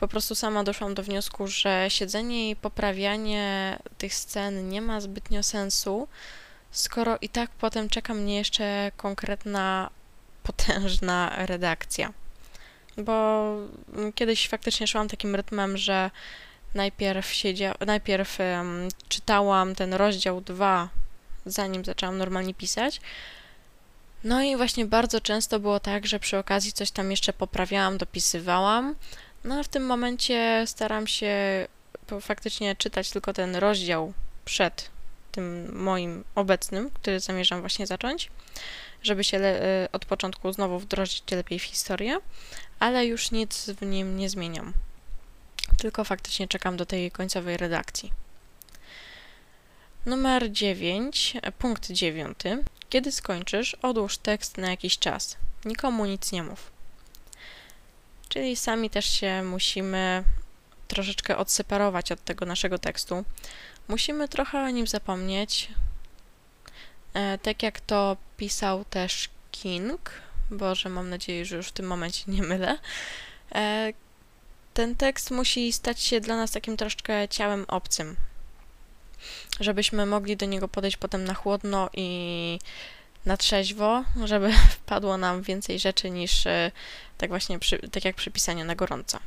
Po 0.00 0.08
prostu 0.08 0.34
sama 0.34 0.64
doszłam 0.64 0.94
do 0.94 1.02
wniosku, 1.02 1.46
że 1.46 1.86
siedzenie 1.88 2.50
i 2.50 2.56
poprawianie 2.56 3.78
tych 3.98 4.14
scen 4.14 4.68
nie 4.68 4.82
ma 4.82 5.00
zbytnio 5.00 5.42
sensu, 5.42 6.08
skoro 6.70 7.18
i 7.20 7.28
tak 7.28 7.50
potem 7.50 7.88
czeka 7.88 8.14
mnie 8.14 8.36
jeszcze 8.36 8.92
konkretna, 8.96 9.90
potężna 10.42 11.32
redakcja. 11.46 12.12
Bo 12.98 13.44
kiedyś 14.14 14.48
faktycznie 14.48 14.86
szłam 14.86 15.08
takim 15.08 15.34
rytmem, 15.34 15.76
że 15.76 16.10
najpierw, 16.74 17.32
siedzia, 17.32 17.74
najpierw 17.86 18.38
um, 18.40 18.88
czytałam 19.08 19.74
ten 19.74 19.94
rozdział 19.94 20.40
2, 20.40 20.88
zanim 21.46 21.84
zaczęłam 21.84 22.18
normalnie 22.18 22.54
pisać. 22.54 23.00
No 24.24 24.42
i 24.42 24.56
właśnie 24.56 24.86
bardzo 24.86 25.20
często 25.20 25.60
było 25.60 25.80
tak, 25.80 26.06
że 26.06 26.18
przy 26.18 26.38
okazji 26.38 26.72
coś 26.72 26.90
tam 26.90 27.10
jeszcze 27.10 27.32
poprawiałam, 27.32 27.98
dopisywałam. 27.98 28.94
No 29.44 29.54
a 29.54 29.62
w 29.62 29.68
tym 29.68 29.86
momencie 29.86 30.64
staram 30.66 31.06
się 31.06 31.66
faktycznie 32.20 32.76
czytać 32.76 33.10
tylko 33.10 33.32
ten 33.32 33.56
rozdział 33.56 34.12
przed 34.44 34.90
tym 35.32 35.78
moim 35.78 36.24
obecnym, 36.34 36.90
który 36.90 37.20
zamierzam 37.20 37.60
właśnie 37.60 37.86
zacząć, 37.86 38.30
żeby 39.02 39.24
się 39.24 39.38
e, 39.38 39.88
od 39.92 40.04
początku 40.04 40.52
znowu 40.52 40.78
wdrożyć 40.78 41.22
lepiej 41.30 41.58
w 41.58 41.62
historię, 41.62 42.18
ale 42.78 43.06
już 43.06 43.30
nic 43.30 43.70
w 43.70 43.86
nim 43.86 44.16
nie 44.16 44.30
zmieniam. 44.30 44.72
Tylko 45.78 46.04
faktycznie 46.04 46.48
czekam 46.48 46.76
do 46.76 46.86
tej 46.86 47.10
końcowej 47.10 47.56
redakcji. 47.56 48.25
Numer 50.06 50.52
9, 50.52 51.34
punkt 51.58 51.90
9. 51.90 52.38
Kiedy 52.88 53.12
skończysz, 53.12 53.74
odłóż 53.74 54.18
tekst 54.18 54.58
na 54.58 54.70
jakiś 54.70 54.98
czas. 54.98 55.36
Nikomu 55.64 56.04
nic 56.04 56.32
nie 56.32 56.42
mów. 56.42 56.70
Czyli 58.28 58.56
sami 58.56 58.90
też 58.90 59.06
się 59.06 59.42
musimy 59.42 60.24
troszeczkę 60.88 61.36
odseparować 61.36 62.12
od 62.12 62.24
tego 62.24 62.46
naszego 62.46 62.78
tekstu. 62.78 63.24
Musimy 63.88 64.28
trochę 64.28 64.62
o 64.62 64.70
nim 64.70 64.86
zapomnieć. 64.86 65.68
E, 67.14 67.38
tak 67.38 67.62
jak 67.62 67.80
to 67.80 68.16
pisał 68.36 68.84
też 68.84 69.28
King, 69.50 70.10
Boże, 70.50 70.88
mam 70.88 71.10
nadzieję, 71.10 71.44
że 71.44 71.56
już 71.56 71.68
w 71.68 71.72
tym 71.72 71.86
momencie 71.86 72.24
nie 72.28 72.42
mylę. 72.42 72.78
E, 73.54 73.92
ten 74.74 74.96
tekst 74.96 75.30
musi 75.30 75.72
stać 75.72 76.00
się 76.00 76.20
dla 76.20 76.36
nas 76.36 76.50
takim 76.50 76.76
troszkę 76.76 77.28
ciałem 77.28 77.64
obcym, 77.68 78.16
żebyśmy 79.60 80.06
mogli 80.06 80.36
do 80.36 80.46
niego 80.46 80.68
podejść 80.68 80.96
potem 80.96 81.24
na 81.24 81.34
chłodno 81.34 81.90
i 81.92 82.58
na 83.26 83.36
trzeźwo, 83.36 84.04
żeby 84.24 84.52
wpadło 84.76 85.16
nam 85.16 85.42
więcej 85.42 85.78
rzeczy 85.78 86.10
niż 86.10 86.46
e, 86.46 86.70
tak 87.18 87.30
właśnie 87.30 87.58
przy, 87.58 87.78
tak 87.78 88.04
jak 88.04 88.16
przy 88.16 88.30
pisaniu 88.30 88.64
na 88.64 88.74
gorąco. 88.74 89.18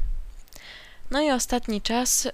No 1.12 1.22
i 1.22 1.32
ostatni 1.32 1.82
czas, 1.82 2.26
y, 2.26 2.32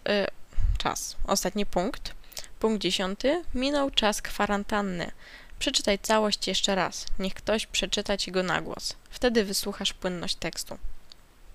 czas, 0.78 1.16
ostatni 1.28 1.66
punkt, 1.66 2.14
punkt 2.60 2.82
dziesiąty, 2.82 3.44
minął 3.54 3.92
czas 3.92 4.22
kwarantanny. 4.22 5.12
Przeczytaj 5.60 6.00
całość 6.00 6.48
jeszcze 6.48 6.76
raz. 6.76 7.06
Niech 7.20 7.34
ktoś 7.34 7.66
przeczyta 7.66 8.18
ci 8.18 8.32
go 8.32 8.44
na 8.44 8.62
głos. 8.62 8.96
Wtedy 9.10 9.46
wysłuchasz 9.46 9.94
płynność 9.94 10.36
tekstu. 10.36 10.78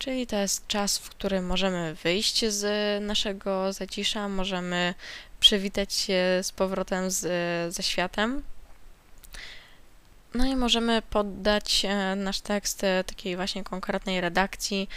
Czyli 0.01 0.27
to 0.27 0.37
jest 0.37 0.67
czas, 0.67 0.99
w 0.99 1.11
którym 1.11 1.47
możemy 1.47 1.95
wyjść 1.95 2.45
z 2.47 2.65
naszego 3.03 3.73
zacisza, 3.73 4.29
możemy 4.29 4.95
przywitać 5.41 5.95
się 5.95 6.41
z 6.43 6.53
powrotem 6.53 7.11
z, 7.11 7.21
ze 7.75 7.83
światem. 7.83 8.43
No 10.35 10.47
i 10.47 10.57
możemy 10.57 11.03
poddać 11.03 11.85
e, 11.85 12.17
nasz 12.17 12.41
tekst 12.41 12.85
e, 12.85 13.05
takiej 13.05 13.37
właśnie 13.37 13.65
konkretnej 13.65 14.21
redakcji, 14.21 14.89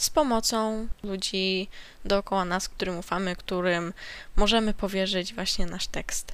z 0.00 0.10
pomocą 0.10 0.88
ludzi 1.02 1.68
dookoła 2.04 2.44
nas, 2.44 2.68
którym 2.68 2.98
ufamy, 2.98 3.36
którym 3.36 3.92
możemy 4.36 4.74
powierzyć 4.74 5.34
właśnie 5.34 5.66
nasz 5.66 5.86
tekst. 5.86 6.32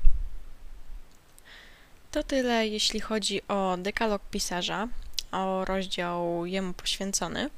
To 2.11 2.23
tyle, 2.23 2.67
jeśli 2.67 3.01
chodzi 3.01 3.49
o 3.49 3.77
dekalog 3.79 4.23
pisarza, 4.31 4.89
o 5.33 5.65
rozdział 5.65 6.47
jemu 6.47 6.73
poświęcony. 6.73 7.51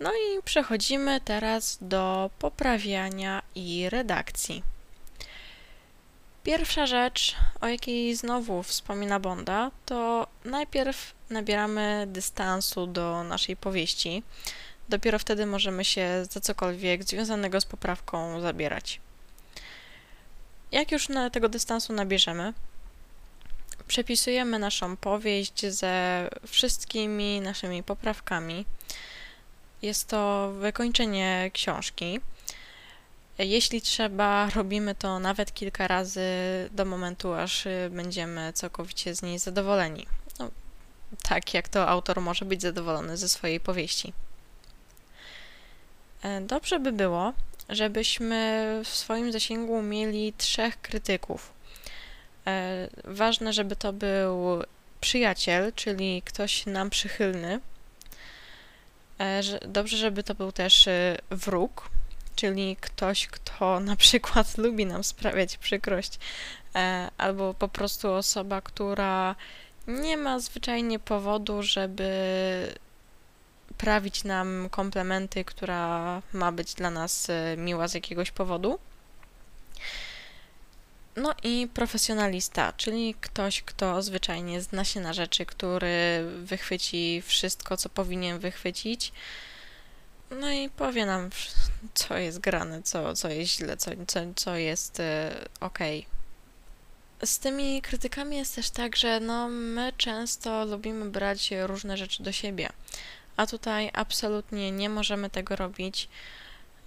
No 0.00 0.10
i 0.12 0.42
przechodzimy 0.42 1.20
teraz 1.20 1.78
do 1.80 2.30
poprawiania 2.38 3.42
i 3.54 3.90
redakcji. 3.90 4.62
Pierwsza 6.42 6.86
rzecz, 6.86 7.36
o 7.60 7.66
jakiej 7.66 8.16
znowu 8.16 8.62
wspomina 8.62 9.20
Bonda, 9.20 9.70
to 9.86 10.26
najpierw 10.44 11.14
nabieramy 11.30 12.04
dystansu 12.08 12.86
do 12.86 13.24
naszej 13.24 13.56
powieści, 13.56 14.22
Dopiero 14.88 15.18
wtedy 15.18 15.46
możemy 15.46 15.84
się 15.84 16.24
za 16.30 16.40
cokolwiek 16.40 17.04
związanego 17.04 17.60
z 17.60 17.64
poprawką 17.64 18.40
zabierać. 18.40 19.00
Jak 20.72 20.92
już 20.92 21.08
na 21.08 21.30
tego 21.30 21.48
dystansu 21.48 21.92
nabierzemy, 21.92 22.52
przepisujemy 23.86 24.58
naszą 24.58 24.96
powieść 24.96 25.66
ze 25.66 26.28
wszystkimi 26.46 27.40
naszymi 27.40 27.82
poprawkami. 27.82 28.64
Jest 29.82 30.08
to 30.08 30.52
wykończenie 30.52 31.50
książki. 31.54 32.20
Jeśli 33.38 33.82
trzeba, 33.82 34.50
robimy 34.50 34.94
to 34.94 35.18
nawet 35.18 35.54
kilka 35.54 35.88
razy 35.88 36.30
do 36.72 36.84
momentu, 36.84 37.32
aż 37.32 37.64
będziemy 37.90 38.52
całkowicie 38.52 39.14
z 39.14 39.22
niej 39.22 39.38
zadowoleni. 39.38 40.06
No, 40.38 40.50
tak 41.22 41.54
jak 41.54 41.68
to 41.68 41.88
autor 41.88 42.20
może 42.20 42.44
być 42.44 42.62
zadowolony 42.62 43.16
ze 43.16 43.28
swojej 43.28 43.60
powieści. 43.60 44.12
E, 46.22 46.40
dobrze 46.40 46.80
by 46.80 46.92
było, 46.92 47.32
żebyśmy 47.68 48.80
w 48.84 48.88
swoim 48.88 49.32
zasięgu 49.32 49.82
mieli 49.82 50.32
trzech 50.32 50.80
krytyków. 50.80 51.52
E, 52.46 52.88
ważne, 53.04 53.52
żeby 53.52 53.76
to 53.76 53.92
był 53.92 54.62
przyjaciel, 55.00 55.72
czyli 55.72 56.22
ktoś 56.22 56.66
nam 56.66 56.90
przychylny. 56.90 57.60
E, 59.18 59.42
dobrze, 59.68 59.96
żeby 59.96 60.22
to 60.22 60.34
był 60.34 60.52
też 60.52 60.88
wróg, 61.30 61.88
czyli 62.36 62.76
ktoś, 62.80 63.26
kto 63.26 63.80
na 63.90 63.96
przykład 63.96 64.58
lubi 64.58 64.86
nam 64.86 65.04
sprawiać 65.04 65.56
przykrość, 65.56 66.18
albo 67.18 67.54
po 67.54 67.68
prostu 67.68 68.12
osoba, 68.12 68.60
która 68.60 69.36
nie 69.86 70.16
ma 70.16 70.38
zwyczajnie 70.38 70.98
powodu, 70.98 71.62
żeby 71.62 72.08
prawić 73.78 74.24
nam 74.24 74.68
komplementy, 74.70 75.44
która 75.44 76.22
ma 76.32 76.52
być 76.52 76.74
dla 76.74 76.90
nas 76.90 77.30
e, 77.30 77.56
miła 77.56 77.88
z 77.88 77.94
jakiegoś 77.94 78.30
powodu. 78.30 78.78
No 81.16 81.34
i 81.42 81.68
profesjonalista, 81.74 82.72
czyli 82.76 83.14
ktoś, 83.20 83.62
kto 83.62 84.02
zwyczajnie 84.02 84.60
zna 84.60 84.84
się 84.84 85.00
na 85.00 85.12
rzeczy, 85.12 85.46
który 85.46 86.24
wychwyci 86.42 87.22
wszystko, 87.26 87.76
co 87.76 87.88
powinien 87.88 88.38
wychwycić. 88.38 89.12
No 90.30 90.50
i 90.50 90.70
powie 90.70 91.06
nam, 91.06 91.30
co 91.94 92.18
jest 92.18 92.38
grane, 92.38 92.82
co, 92.82 93.14
co 93.14 93.28
jest 93.28 93.52
źle, 93.52 93.76
co, 93.76 93.90
co, 94.06 94.20
co 94.36 94.56
jest 94.56 95.00
e, 95.00 95.34
ok. 95.60 95.78
Z 97.24 97.38
tymi 97.38 97.82
krytykami 97.82 98.36
jest 98.36 98.54
też 98.54 98.70
tak, 98.70 98.96
że 98.96 99.20
no, 99.20 99.48
my 99.48 99.92
często 99.96 100.64
lubimy 100.64 101.10
brać 101.10 101.50
różne 101.66 101.96
rzeczy 101.96 102.22
do 102.22 102.32
siebie, 102.32 102.68
a 103.36 103.46
tutaj 103.46 103.90
absolutnie 103.92 104.72
nie 104.72 104.88
możemy 104.88 105.30
tego 105.30 105.56
robić. 105.56 106.08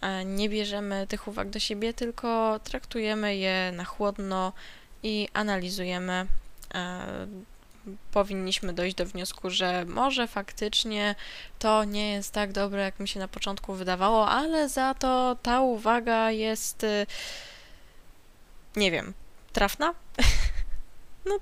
E, 0.02 0.26
nie 0.26 0.50
bierzemy 0.50 1.08
tych 1.08 1.28
uwag 1.28 1.50
do 1.50 1.60
siebie, 1.60 1.94
tylko 1.94 2.60
traktujemy 2.64 3.36
je 3.36 3.72
na 3.76 3.86
chłodno 3.86 4.54
i 5.04 5.28
analizujemy. 5.34 6.26
E, 6.74 7.28
powinniśmy 8.12 8.74
dojść 8.74 8.96
do 8.96 9.06
wniosku, 9.06 9.50
że 9.50 9.86
może 9.86 10.28
faktycznie 10.28 11.16
to 11.60 11.84
nie 11.84 12.12
jest 12.12 12.32
tak 12.32 12.52
dobre, 12.52 12.82
jak 12.82 13.00
mi 13.00 13.08
się 13.08 13.20
na 13.20 13.28
początku 13.28 13.74
wydawało, 13.74 14.30
ale 14.30 14.70
za 14.70 14.94
to 14.94 15.38
ta 15.44 15.62
uwaga 15.62 16.32
jest, 16.32 16.84
y, 16.84 17.06
nie 18.76 18.92
wiem, 18.92 19.14
trafna? 19.54 19.94
no, 21.26 21.40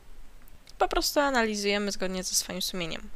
po 0.78 0.88
prostu 0.88 1.20
analizujemy 1.20 1.92
zgodnie 1.92 2.24
ze 2.24 2.36
swoim 2.36 2.62
sumieniem. 2.62 3.10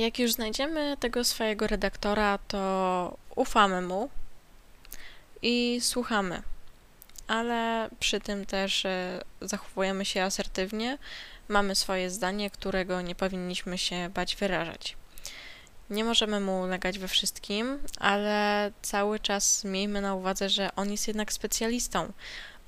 Jak 0.00 0.18
już 0.18 0.32
znajdziemy 0.32 0.96
tego 1.00 1.24
swojego 1.24 1.66
redaktora, 1.66 2.38
to 2.48 3.16
ufamy 3.36 3.82
mu 3.82 4.10
i 5.42 5.78
słuchamy, 5.82 6.42
ale 7.26 7.90
przy 8.00 8.20
tym 8.20 8.46
też 8.46 8.84
e, 8.84 9.20
zachowujemy 9.40 10.04
się 10.04 10.22
asertywnie, 10.22 10.98
mamy 11.48 11.74
swoje 11.74 12.10
zdanie, 12.10 12.50
którego 12.50 13.00
nie 13.02 13.14
powinniśmy 13.14 13.78
się 13.78 14.10
bać 14.14 14.36
wyrażać. 14.36 14.96
Nie 15.90 16.04
możemy 16.04 16.40
mu 16.40 16.60
ulegać 16.60 16.98
we 16.98 17.08
wszystkim, 17.08 17.78
ale 17.98 18.70
cały 18.82 19.20
czas 19.20 19.64
miejmy 19.64 20.00
na 20.00 20.14
uwadze, 20.14 20.48
że 20.48 20.74
on 20.76 20.90
jest 20.90 21.08
jednak 21.08 21.32
specjalistą. 21.32 22.12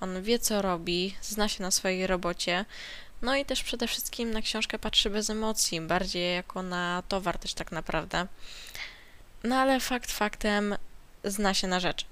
On 0.01 0.23
wie, 0.23 0.39
co 0.39 0.63
robi, 0.63 1.17
zna 1.23 1.49
się 1.49 1.63
na 1.63 1.71
swojej 1.71 2.07
robocie, 2.07 2.65
no 3.23 3.37
i 3.37 3.45
też 3.45 3.63
przede 3.63 3.87
wszystkim 3.87 4.31
na 4.31 4.43
książkę 4.43 4.79
patrzy 4.79 5.11
bez 5.11 5.31
emocji, 5.31 5.81
bardziej 5.81 6.35
jako 6.35 6.63
na 6.63 7.03
towar 7.09 7.39
też 7.39 7.55
tak 7.55 7.73
naprawdę. 7.73 8.27
No 9.45 9.57
ale 9.57 9.81
fakt 9.81 10.13
faktem 10.13 10.77
zna 11.25 11.55
się 11.55 11.69
na 11.69 11.81
rzeczy. 11.81 12.05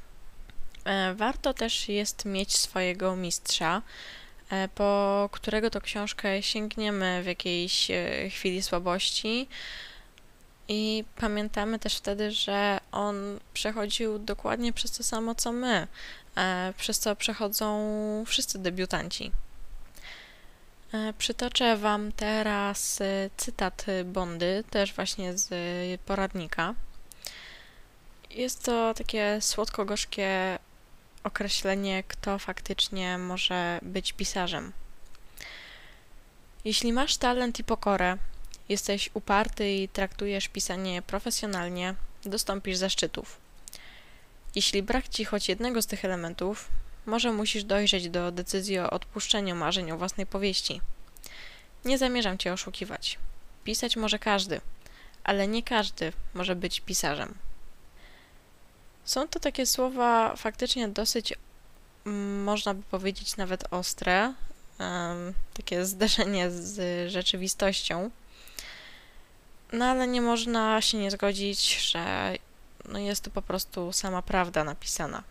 E, 0.84 1.14
warto 1.14 1.54
też 1.54 1.88
jest 1.88 2.24
mieć 2.24 2.56
swojego 2.56 3.16
mistrza, 3.16 3.82
e, 4.50 4.68
po 4.68 5.28
którego 5.32 5.70
to 5.70 5.80
książkę 5.80 6.42
sięgniemy 6.42 7.22
w 7.22 7.26
jakiejś 7.26 7.90
e, 7.90 8.30
chwili 8.30 8.62
słabości. 8.62 9.48
I 10.68 11.04
pamiętamy 11.16 11.78
też 11.78 11.96
wtedy, 11.96 12.30
że 12.30 12.80
on 12.92 13.38
przechodził 13.54 14.18
dokładnie 14.18 14.72
przez 14.72 14.90
to 14.90 15.04
samo 15.04 15.34
co 15.34 15.52
my, 15.52 15.86
przez 16.76 16.98
co 16.98 17.16
przechodzą 17.16 18.24
wszyscy 18.26 18.58
debiutanci. 18.58 19.32
E, 20.92 21.12
przytoczę 21.18 21.76
Wam 21.76 22.12
teraz 22.12 23.00
e, 23.00 23.30
cytat 23.36 23.86
Bondy, 24.04 24.64
też 24.70 24.94
właśnie 24.94 25.38
z 25.38 25.50
poradnika. 26.00 26.74
Jest 28.30 28.64
to 28.64 28.94
takie 28.94 29.38
słodko-gorzkie 29.40 30.58
określenie, 31.24 32.02
kto 32.08 32.38
faktycznie 32.38 33.18
może 33.18 33.78
być 33.82 34.12
pisarzem. 34.12 34.72
Jeśli 36.64 36.92
masz 36.92 37.16
talent 37.16 37.58
i 37.58 37.64
pokorę, 37.64 38.16
jesteś 38.68 39.10
uparty 39.14 39.70
i 39.74 39.88
traktujesz 39.88 40.48
pisanie 40.48 41.02
profesjonalnie, 41.02 41.94
dostąpisz 42.24 42.76
zaszczytów. 42.76 43.36
Jeśli 44.54 44.82
brak 44.82 45.08
ci 45.08 45.24
choć 45.24 45.48
jednego 45.48 45.82
z 45.82 45.86
tych 45.86 46.04
elementów, 46.04 46.68
może 47.08 47.32
musisz 47.32 47.64
dojrzeć 47.64 48.10
do 48.10 48.32
decyzji 48.32 48.78
o 48.78 48.90
odpuszczeniu 48.90 49.54
marzeń 49.54 49.90
o 49.90 49.98
własnej 49.98 50.26
powieści. 50.26 50.80
Nie 51.84 51.98
zamierzam 51.98 52.38
cię 52.38 52.52
oszukiwać. 52.52 53.18
Pisać 53.64 53.96
może 53.96 54.18
każdy, 54.18 54.60
ale 55.24 55.48
nie 55.48 55.62
każdy 55.62 56.12
może 56.34 56.56
być 56.56 56.80
pisarzem. 56.80 57.34
Są 59.04 59.28
to 59.28 59.40
takie 59.40 59.66
słowa 59.66 60.36
faktycznie 60.36 60.88
dosyć, 60.88 61.34
mm, 62.06 62.44
można 62.44 62.74
by 62.74 62.82
powiedzieć, 62.82 63.36
nawet 63.36 63.64
ostre, 63.70 64.34
takie 65.54 65.84
zderzenie 65.92 66.50
z 66.50 67.10
rzeczywistością. 67.12 68.10
No 69.72 69.84
ale 69.84 70.08
nie 70.08 70.20
można 70.20 70.80
się 70.80 70.98
nie 70.98 71.10
zgodzić, 71.10 71.90
że 71.90 72.34
no 72.84 72.98
jest 72.98 73.24
to 73.24 73.30
po 73.30 73.42
prostu 73.42 73.92
sama 73.92 74.22
prawda 74.22 74.64
napisana 74.64 75.22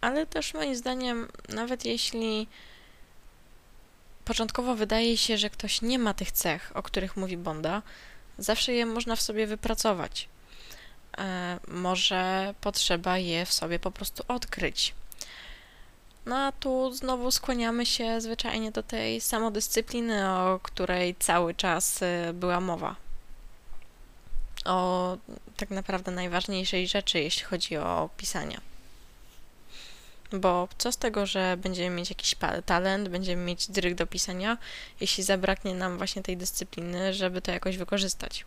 ale 0.00 0.26
też 0.26 0.54
moim 0.54 0.76
zdaniem, 0.76 1.28
nawet 1.48 1.84
jeśli 1.84 2.46
początkowo 4.24 4.74
wydaje 4.74 5.16
się, 5.16 5.38
że 5.38 5.50
ktoś 5.50 5.82
nie 5.82 5.98
ma 5.98 6.14
tych 6.14 6.32
cech, 6.32 6.72
o 6.74 6.82
których 6.82 7.16
mówi 7.16 7.36
Bonda, 7.36 7.82
zawsze 8.38 8.72
je 8.72 8.86
można 8.86 9.16
w 9.16 9.20
sobie 9.20 9.46
wypracować. 9.46 10.28
E, 11.18 11.58
może 11.68 12.54
potrzeba 12.60 13.18
je 13.18 13.46
w 13.46 13.52
sobie 13.52 13.78
po 13.78 13.90
prostu 13.90 14.22
odkryć. 14.28 14.94
No 16.26 16.36
a 16.36 16.52
tu 16.52 16.92
znowu 16.92 17.30
skłaniamy 17.30 17.86
się 17.86 18.20
zwyczajnie 18.20 18.70
do 18.72 18.82
tej 18.82 19.20
samodyscypliny, 19.20 20.30
o 20.30 20.60
której 20.62 21.14
cały 21.18 21.54
czas 21.54 22.02
y, 22.02 22.32
była 22.34 22.60
mowa. 22.60 22.96
O 24.64 25.16
tak 25.56 25.70
naprawdę 25.70 26.12
najważniejszej 26.12 26.88
rzeczy, 26.88 27.18
jeśli 27.18 27.44
chodzi 27.44 27.76
o 27.76 28.10
pisanie. 28.16 28.60
Bo 30.32 30.68
co 30.78 30.92
z 30.92 30.96
tego, 30.96 31.26
że 31.26 31.56
będziemy 31.56 31.96
mieć 31.96 32.10
jakiś 32.10 32.36
talent, 32.66 33.08
będziemy 33.08 33.44
mieć 33.44 33.70
dryg 33.70 33.94
do 33.94 34.06
pisania, 34.06 34.58
jeśli 35.00 35.24
zabraknie 35.24 35.74
nam 35.74 35.96
właśnie 35.96 36.22
tej 36.22 36.36
dyscypliny, 36.36 37.14
żeby 37.14 37.42
to 37.42 37.52
jakoś 37.52 37.76
wykorzystać. 37.76 38.44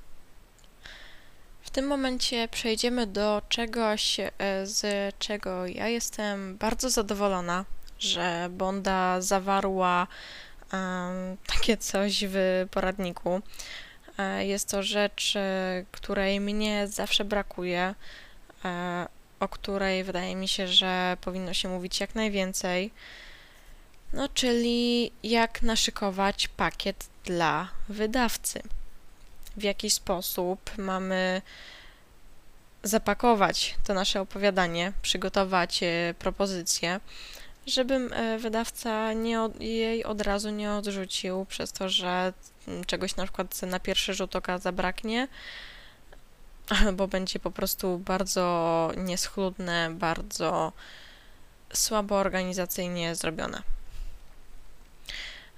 W 1.61 1.69
tym 1.69 1.87
momencie 1.87 2.47
przejdziemy 2.47 3.07
do 3.07 3.41
czegoś, 3.49 4.19
e, 4.19 4.31
z 4.63 5.15
czego 5.19 5.65
ja 5.65 5.87
jestem 5.87 6.57
bardzo 6.57 6.89
zadowolona, 6.89 7.65
że 7.99 8.47
Bonda 8.51 9.21
zawarła 9.21 10.07
um, 10.73 11.37
takie 11.47 11.77
coś 11.77 12.23
w 12.27 12.65
poradniku. 12.71 13.41
E, 14.17 14.45
jest 14.45 14.69
to 14.69 14.83
rzecz, 14.83 15.35
e, 15.35 15.85
której 15.91 16.39
mnie 16.39 16.87
zawsze 16.87 17.25
brakuje 17.25 17.95
o 19.43 19.47
której 19.47 20.03
wydaje 20.03 20.35
mi 20.35 20.47
się, 20.47 20.67
że 20.67 21.17
powinno 21.21 21.53
się 21.53 21.69
mówić 21.69 21.99
jak 21.99 22.15
najwięcej. 22.15 22.91
No, 24.13 24.29
czyli 24.33 25.11
jak 25.23 25.61
naszykować 25.61 26.47
pakiet 26.47 27.05
dla 27.25 27.69
wydawcy. 27.89 28.61
W 29.57 29.63
jaki 29.63 29.89
sposób 29.89 30.71
mamy 30.77 31.41
zapakować 32.83 33.75
to 33.83 33.93
nasze 33.93 34.21
opowiadanie, 34.21 34.93
przygotować 35.01 35.83
e, 35.83 36.13
propozycję, 36.19 36.99
żeby 37.67 37.93
e, 37.93 38.37
wydawca 38.37 39.13
nie 39.13 39.41
od, 39.41 39.61
jej 39.61 40.03
od 40.03 40.21
razu 40.21 40.49
nie 40.49 40.71
odrzucił 40.71 41.45
przez 41.45 41.71
to, 41.71 41.89
że 41.89 42.33
czegoś 42.87 43.15
na 43.15 43.23
przykład 43.23 43.61
na 43.61 43.79
pierwszy 43.79 44.13
rzut 44.13 44.35
oka 44.35 44.57
zabraknie, 44.57 45.27
albo 46.85 47.07
będzie 47.07 47.39
po 47.39 47.51
prostu 47.51 47.97
bardzo 47.97 48.91
nieschludne, 48.97 49.89
bardzo 49.91 50.73
słabo 51.73 52.15
organizacyjnie 52.15 53.15
zrobione. 53.15 53.61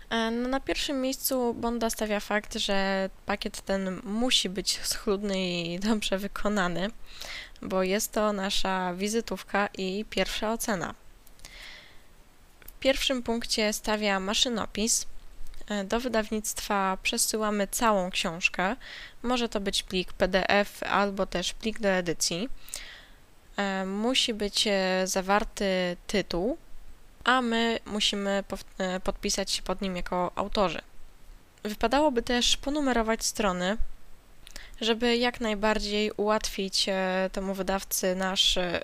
E, 0.09 0.31
no, 0.31 0.49
na 0.49 0.59
pierwszym 0.59 1.01
miejscu 1.01 1.53
Bonda 1.53 1.89
stawia 1.89 2.19
fakt, 2.19 2.53
że 2.55 3.09
pakiet 3.25 3.61
ten 3.61 4.01
musi 4.03 4.49
być 4.49 4.79
schludny 4.83 5.49
i 5.49 5.79
dobrze 5.89 6.17
wykonany, 6.17 6.89
bo 7.61 7.83
jest 7.83 8.11
to 8.11 8.33
nasza 8.33 8.93
wizytówka 8.93 9.69
i 9.77 10.05
pierwsza 10.09 10.53
ocena. 10.53 10.95
W 12.67 12.79
pierwszym 12.79 13.23
punkcie 13.23 13.73
stawia 13.73 14.19
maszynopis, 14.19 15.05
do 15.85 15.99
wydawnictwa 15.99 16.97
przesyłamy 17.03 17.67
całą 17.67 18.09
książkę. 18.09 18.75
Może 19.23 19.49
to 19.49 19.59
być 19.59 19.83
plik 19.83 20.13
PDF 20.13 20.83
albo 20.83 21.25
też 21.25 21.53
plik 21.53 21.79
do 21.79 21.89
edycji. 21.89 22.49
E, 23.57 23.85
musi 23.85 24.33
być 24.33 24.67
e, 24.67 25.01
zawarty 25.07 25.97
tytuł, 26.07 26.57
a 27.23 27.41
my 27.41 27.79
musimy 27.85 28.43
podpisać 29.03 29.51
się 29.51 29.61
pod 29.61 29.81
nim 29.81 29.95
jako 29.95 30.31
autorzy. 30.35 30.81
Wypadałoby 31.63 32.21
też 32.21 32.57
ponumerować 32.57 33.25
strony, 33.25 33.77
żeby 34.81 35.17
jak 35.17 35.41
najbardziej 35.41 36.11
ułatwić 36.11 36.85
e, 36.89 37.29
temu 37.33 37.53
wydawcy 37.53 38.15
nasz 38.15 38.57
e, 38.57 38.81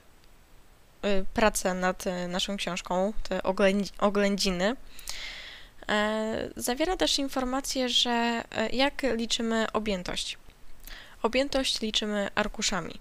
e, 1.01 1.23
pracę 1.33 1.73
nad 1.73 2.05
naszą 2.27 2.57
książką, 2.57 3.13
te 3.29 3.41
oględziny. 3.99 4.75
Zawiera 6.55 6.97
też 6.97 7.19
informację, 7.19 7.89
że 7.89 8.43
jak 8.71 9.01
liczymy 9.15 9.71
objętość. 9.73 10.37
Objętość 11.21 11.81
liczymy 11.81 12.29
arkuszami. 12.35 12.99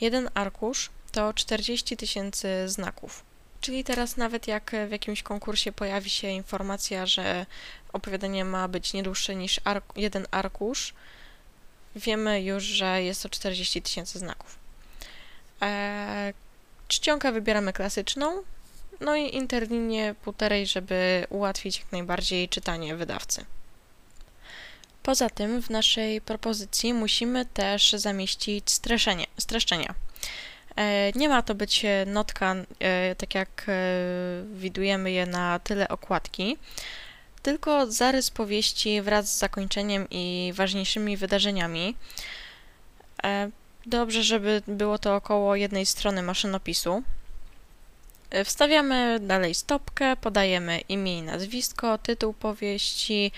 Jeden 0.00 0.30
arkusz 0.34 0.90
to 1.12 1.34
40 1.34 1.96
tysięcy 1.96 2.68
znaków. 2.68 3.24
Czyli 3.60 3.84
teraz 3.84 4.16
nawet 4.16 4.46
jak 4.48 4.72
w 4.88 4.90
jakimś 4.90 5.22
konkursie 5.22 5.72
pojawi 5.72 6.10
się 6.10 6.28
informacja, 6.28 7.06
że 7.06 7.46
opowiadanie 7.92 8.44
ma 8.44 8.68
być 8.68 8.92
nie 8.92 9.02
dłuższe 9.02 9.34
niż 9.34 9.60
ark 9.64 9.84
jeden 9.96 10.26
arkusz, 10.30 10.94
wiemy 11.96 12.42
już, 12.42 12.64
że 12.64 13.02
jest 13.02 13.22
to 13.22 13.28
40 13.28 13.82
tysięcy 13.82 14.18
znaków. 14.18 14.58
E, 15.62 16.32
czcionkę 16.88 17.32
wybieramy 17.32 17.72
klasyczną, 17.72 18.42
no 19.04 19.16
i 19.16 19.36
interlinię 19.36 20.14
półtorej, 20.22 20.66
żeby 20.66 21.26
ułatwić 21.30 21.78
jak 21.78 21.92
najbardziej 21.92 22.48
czytanie 22.48 22.96
wydawcy. 22.96 23.44
Poza 25.02 25.30
tym 25.30 25.62
w 25.62 25.70
naszej 25.70 26.20
propozycji 26.20 26.94
musimy 26.94 27.46
też 27.46 27.92
zamieścić 27.92 28.70
streszenie, 28.70 29.26
streszczenia. 29.38 29.94
E, 30.76 31.12
nie 31.12 31.28
ma 31.28 31.42
to 31.42 31.54
być 31.54 31.82
notka, 32.06 32.54
e, 32.80 33.14
tak 33.14 33.34
jak 33.34 33.64
e, 33.68 33.72
widujemy 34.54 35.12
je 35.12 35.26
na 35.26 35.58
tyle 35.58 35.88
okładki, 35.88 36.56
tylko 37.42 37.90
zarys 37.90 38.30
powieści 38.30 39.02
wraz 39.02 39.34
z 39.34 39.38
zakończeniem 39.38 40.06
i 40.10 40.52
ważniejszymi 40.54 41.16
wydarzeniami. 41.16 41.96
Dobrze, 43.86 44.22
żeby 44.22 44.62
było 44.66 44.98
to 44.98 45.16
około 45.16 45.56
jednej 45.56 45.86
strony 45.86 46.22
maszynopisu. 46.22 47.02
Wstawiamy 48.44 49.20
dalej 49.20 49.54
stopkę, 49.54 50.16
podajemy 50.16 50.80
imię 50.80 51.18
i 51.18 51.22
nazwisko, 51.22 51.98
tytuł 51.98 52.32
powieści, 52.32 53.32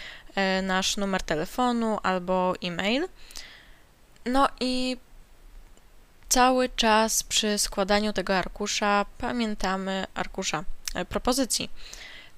nasz 0.63 0.97
numer 0.97 1.23
telefonu 1.23 1.99
albo 2.03 2.55
e-mail. 2.63 3.09
No 4.27 4.49
i 4.61 4.97
cały 6.29 6.69
czas 6.69 7.23
przy 7.23 7.59
składaniu 7.59 8.13
tego 8.13 8.37
arkusza 8.37 9.07
pamiętamy 9.19 10.07
arkusza 10.15 10.65
e, 10.95 11.05
propozycji. 11.05 11.71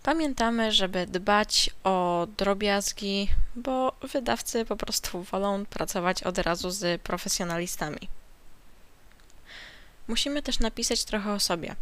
Pamiętamy, 0.03 0.73
żeby 0.73 1.07
dbać 1.07 1.71
o 1.85 2.27
drobiazgi, 2.37 3.29
bo 3.57 3.93
wydawcy 4.03 4.65
po 4.65 4.77
prostu 4.77 5.23
wolą 5.23 5.67
pracować 5.67 6.23
od 6.23 6.39
razu 6.39 6.71
z 6.71 7.03
profesjonalistami. 7.03 8.09
Musimy 10.09 10.43
też 10.43 10.61
napisać 10.61 11.05
trochę 11.05 11.33
o 11.33 11.41
sobie. 11.41 11.75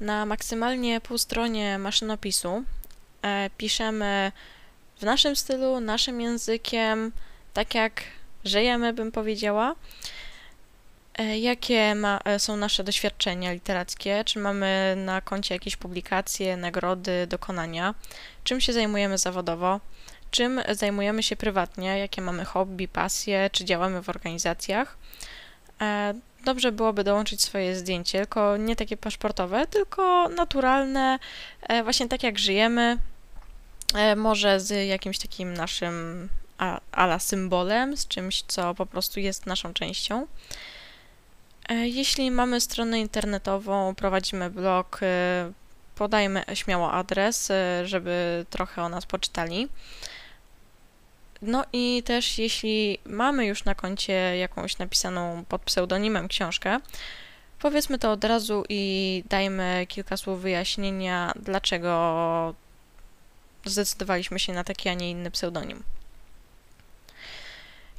Na 0.00 0.26
maksymalnie 0.26 1.00
pół 1.00 1.18
stronie 1.18 1.78
maszynopisu 1.78 2.64
e, 3.22 3.50
piszemy 3.58 4.32
w 4.98 5.02
naszym 5.02 5.36
stylu, 5.36 5.80
naszym 5.80 6.20
językiem, 6.20 7.12
tak 7.52 7.74
jak 7.74 8.02
żyjemy, 8.44 8.92
bym 8.92 9.12
powiedziała. 9.12 9.74
E, 11.18 11.38
jakie 11.38 11.94
ma, 11.94 12.20
e, 12.24 12.38
są 12.38 12.56
nasze 12.56 12.84
doświadczenia 12.84 13.52
literackie? 13.52 14.24
Czy 14.24 14.38
mamy 14.38 14.94
na 14.96 15.20
koncie 15.20 15.54
jakieś 15.54 15.76
publikacje, 15.76 16.56
nagrody, 16.56 17.26
dokonania? 17.26 17.94
Czym 18.44 18.60
się 18.60 18.72
zajmujemy 18.72 19.18
zawodowo? 19.18 19.80
Czym 20.30 20.60
zajmujemy 20.70 21.22
się 21.22 21.36
prywatnie? 21.36 21.98
Jakie 21.98 22.22
mamy 22.22 22.44
hobby, 22.44 22.88
pasje? 22.88 23.50
Czy 23.52 23.64
działamy 23.64 24.02
w 24.02 24.08
organizacjach? 24.08 24.96
E, 26.44 26.46
dobrze 26.46 26.72
byłoby 26.72 27.04
dołączyć 27.04 27.42
swoje 27.42 27.76
zdjęcie, 27.76 28.18
tylko 28.18 28.56
nie 28.56 28.76
takie 28.76 28.96
paszportowe, 28.96 29.66
tylko 29.66 30.28
naturalne, 30.28 31.18
właśnie 31.84 32.08
tak 32.08 32.22
jak 32.22 32.38
żyjemy, 32.38 32.98
może 34.16 34.60
z 34.60 34.88
jakimś 34.88 35.18
takim 35.18 35.54
naszym 35.54 36.28
ala 36.92 37.18
symbolem, 37.18 37.96
z 37.96 38.08
czymś, 38.08 38.42
co 38.42 38.74
po 38.74 38.86
prostu 38.86 39.20
jest 39.20 39.46
naszą 39.46 39.74
częścią. 39.74 40.26
E, 41.68 41.88
jeśli 41.88 42.30
mamy 42.30 42.60
stronę 42.60 43.00
internetową, 43.00 43.94
prowadzimy 43.94 44.50
blog, 44.50 45.00
e, 45.02 45.52
podajmy 45.94 46.44
śmiało 46.54 46.92
adres, 46.92 47.50
e, 47.50 47.86
żeby 47.86 48.46
trochę 48.50 48.82
o 48.82 48.88
nas 48.88 49.06
poczytali. 49.06 49.68
No 51.46 51.64
i 51.72 52.02
też 52.02 52.38
jeśli 52.38 52.98
mamy 53.04 53.46
już 53.46 53.64
na 53.64 53.74
koncie 53.74 54.36
jakąś 54.38 54.78
napisaną 54.78 55.44
pod 55.48 55.62
pseudonimem 55.62 56.28
książkę, 56.28 56.80
powiedzmy 57.58 57.98
to 57.98 58.12
od 58.12 58.24
razu 58.24 58.64
i 58.68 59.24
dajmy 59.28 59.86
kilka 59.88 60.16
słów 60.16 60.40
wyjaśnienia, 60.40 61.32
dlaczego 61.36 62.54
zdecydowaliśmy 63.64 64.38
się 64.38 64.52
na 64.52 64.64
taki, 64.64 64.88
a 64.88 64.94
nie 64.94 65.10
inny 65.10 65.30
pseudonim. 65.30 65.82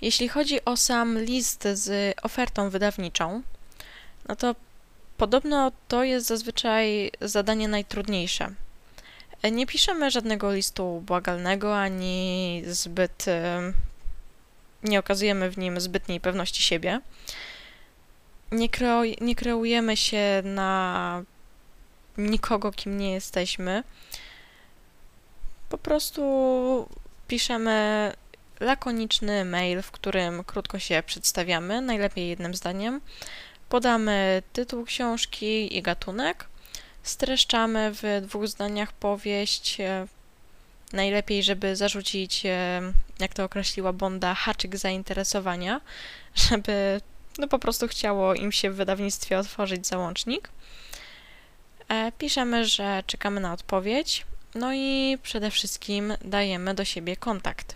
Jeśli 0.01 0.27
chodzi 0.27 0.65
o 0.65 0.77
sam 0.77 1.19
list 1.19 1.67
z 1.73 2.15
ofertą 2.21 2.69
wydawniczą, 2.69 3.41
no 4.27 4.35
to 4.35 4.55
podobno 5.17 5.71
to 5.87 6.03
jest 6.03 6.27
zazwyczaj 6.27 7.11
zadanie 7.21 7.67
najtrudniejsze. 7.67 8.51
Nie 9.51 9.67
piszemy 9.67 10.11
żadnego 10.11 10.53
listu 10.53 11.01
błagalnego, 11.01 11.77
ani 11.77 12.63
zbyt. 12.67 13.25
nie 14.83 14.99
okazujemy 14.99 15.49
w 15.49 15.57
nim 15.57 15.79
zbytniej 15.79 16.19
pewności 16.19 16.63
siebie. 16.63 17.01
Nie, 18.51 18.69
kreu, 18.69 19.01
nie 19.21 19.35
kreujemy 19.35 19.97
się 19.97 20.41
na 20.43 21.23
nikogo, 22.17 22.71
kim 22.71 22.97
nie 22.97 23.13
jesteśmy. 23.13 23.83
Po 25.69 25.77
prostu 25.77 26.89
piszemy 27.27 28.13
lakoniczny 28.59 29.45
mail, 29.45 29.81
w 29.81 29.91
którym 29.91 30.43
krótko 30.43 30.79
się 30.79 31.03
przedstawiamy, 31.05 31.81
najlepiej 31.81 32.29
jednym 32.29 32.53
zdaniem. 32.53 33.01
Podamy 33.69 34.43
tytuł 34.53 34.85
książki 34.85 35.77
i 35.77 35.81
gatunek. 35.81 36.47
Streszczamy 37.05 37.91
w 37.93 38.21
dwóch 38.21 38.47
zdaniach 38.47 38.93
powieść. 38.93 39.79
E, 39.79 40.07
najlepiej, 40.93 41.43
żeby 41.43 41.75
zarzucić, 41.75 42.45
e, 42.45 42.81
jak 43.19 43.33
to 43.33 43.43
określiła 43.43 43.93
Bonda, 43.93 44.33
haczyk 44.33 44.77
zainteresowania, 44.77 45.81
żeby 46.49 47.01
no 47.37 47.47
po 47.47 47.59
prostu 47.59 47.87
chciało 47.87 48.33
im 48.33 48.51
się 48.51 48.71
w 48.71 48.75
wydawnictwie 48.75 49.39
otworzyć 49.39 49.87
załącznik. 49.87 50.49
E, 51.89 52.11
piszemy, 52.11 52.65
że 52.65 53.03
czekamy 53.07 53.41
na 53.41 53.53
odpowiedź, 53.53 54.25
no 54.55 54.73
i 54.73 55.17
przede 55.23 55.51
wszystkim 55.51 56.13
dajemy 56.21 56.73
do 56.73 56.85
siebie 56.85 57.15
kontakt. 57.15 57.75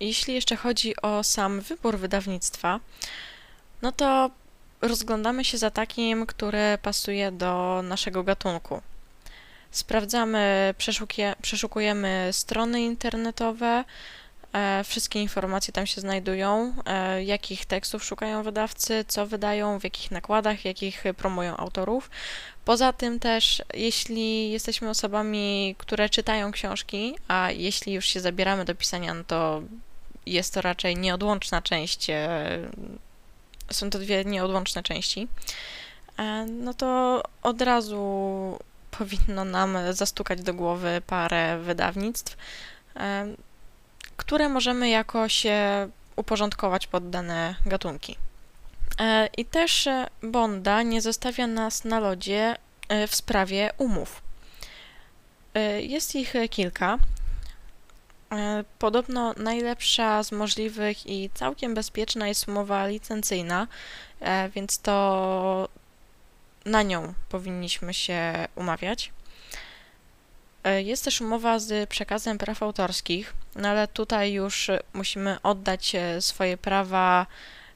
Jeśli 0.00 0.34
jeszcze 0.34 0.56
chodzi 0.56 0.96
o 1.02 1.24
sam 1.24 1.60
wybór 1.60 1.98
wydawnictwa, 1.98 2.80
no 3.82 3.92
to 3.92 4.30
rozglądamy 4.80 5.44
się 5.44 5.58
za 5.58 5.70
takim, 5.70 6.26
które 6.26 6.78
pasuje 6.82 7.32
do 7.32 7.80
naszego 7.84 8.22
gatunku. 8.22 8.82
Sprawdzamy, 9.70 10.74
przeszukujemy 11.42 12.28
strony 12.32 12.82
internetowe, 12.82 13.84
e, 14.52 14.84
wszystkie 14.84 15.22
informacje 15.22 15.72
tam 15.72 15.86
się 15.86 16.00
znajdują, 16.00 16.74
e, 16.86 17.24
jakich 17.24 17.66
tekstów 17.66 18.04
szukają 18.04 18.42
wydawcy, 18.42 19.04
co 19.08 19.26
wydają, 19.26 19.80
w 19.80 19.84
jakich 19.84 20.10
nakładach, 20.10 20.64
jakich 20.64 21.04
promują 21.16 21.56
autorów. 21.56 22.10
Poza 22.64 22.92
tym 22.92 23.20
też, 23.20 23.62
jeśli 23.74 24.50
jesteśmy 24.50 24.90
osobami, 24.90 25.74
które 25.78 26.08
czytają 26.08 26.52
książki, 26.52 27.16
a 27.28 27.50
jeśli 27.50 27.92
już 27.92 28.06
się 28.06 28.20
zabieramy 28.20 28.64
do 28.64 28.74
pisania, 28.74 29.14
no 29.14 29.24
to 29.24 29.62
jest 30.26 30.54
to 30.54 30.60
raczej 30.60 30.96
nieodłączna 30.96 31.62
część 31.62 32.10
e, 32.10 32.48
są 33.72 33.90
to 33.90 33.98
dwie 33.98 34.24
nieodłączne 34.24 34.82
części, 34.82 35.28
e, 36.18 36.46
no 36.46 36.74
to 36.74 37.22
od 37.42 37.62
razu 37.62 38.58
powinno 38.90 39.44
nam 39.44 39.78
zastukać 39.90 40.42
do 40.42 40.54
głowy 40.54 41.02
parę 41.06 41.58
wydawnictw, 41.58 42.36
e, 42.96 43.26
które 44.16 44.48
możemy 44.48 44.88
jakoś 44.88 45.46
e, 45.46 45.88
uporządkować 46.16 46.86
pod 46.86 47.10
dane 47.10 47.54
gatunki. 47.66 48.16
I 49.36 49.44
też 49.44 49.88
Bonda 50.22 50.82
nie 50.82 51.02
zostawia 51.02 51.46
nas 51.46 51.84
na 51.84 52.00
lodzie 52.00 52.56
w 53.08 53.14
sprawie 53.14 53.70
umów. 53.78 54.22
Jest 55.80 56.14
ich 56.14 56.34
kilka. 56.50 56.98
E, 58.32 58.64
podobno 58.78 59.34
najlepsza 59.36 60.22
z 60.22 60.32
możliwych 60.32 61.06
i 61.06 61.30
całkiem 61.34 61.74
bezpieczna 61.74 62.28
jest 62.28 62.48
umowa 62.48 62.86
licencyjna, 62.86 63.66
e, 64.20 64.48
więc 64.48 64.78
to 64.78 65.68
na 66.64 66.82
nią 66.82 67.14
powinniśmy 67.28 67.94
się 67.94 68.48
umawiać. 68.54 69.12
E, 70.64 70.82
Jest 70.82 71.04
też 71.04 71.20
umowa 71.20 71.58
z 71.58 71.88
przekazem 71.88 72.38
praw 72.38 72.62
autorskich, 72.62 73.34
no 73.56 73.68
ale 73.68 73.88
tutaj 73.88 74.32
już 74.32 74.70
musimy 74.92 75.42
oddać 75.42 75.92
swoje 76.20 76.56
prawa 76.56 77.26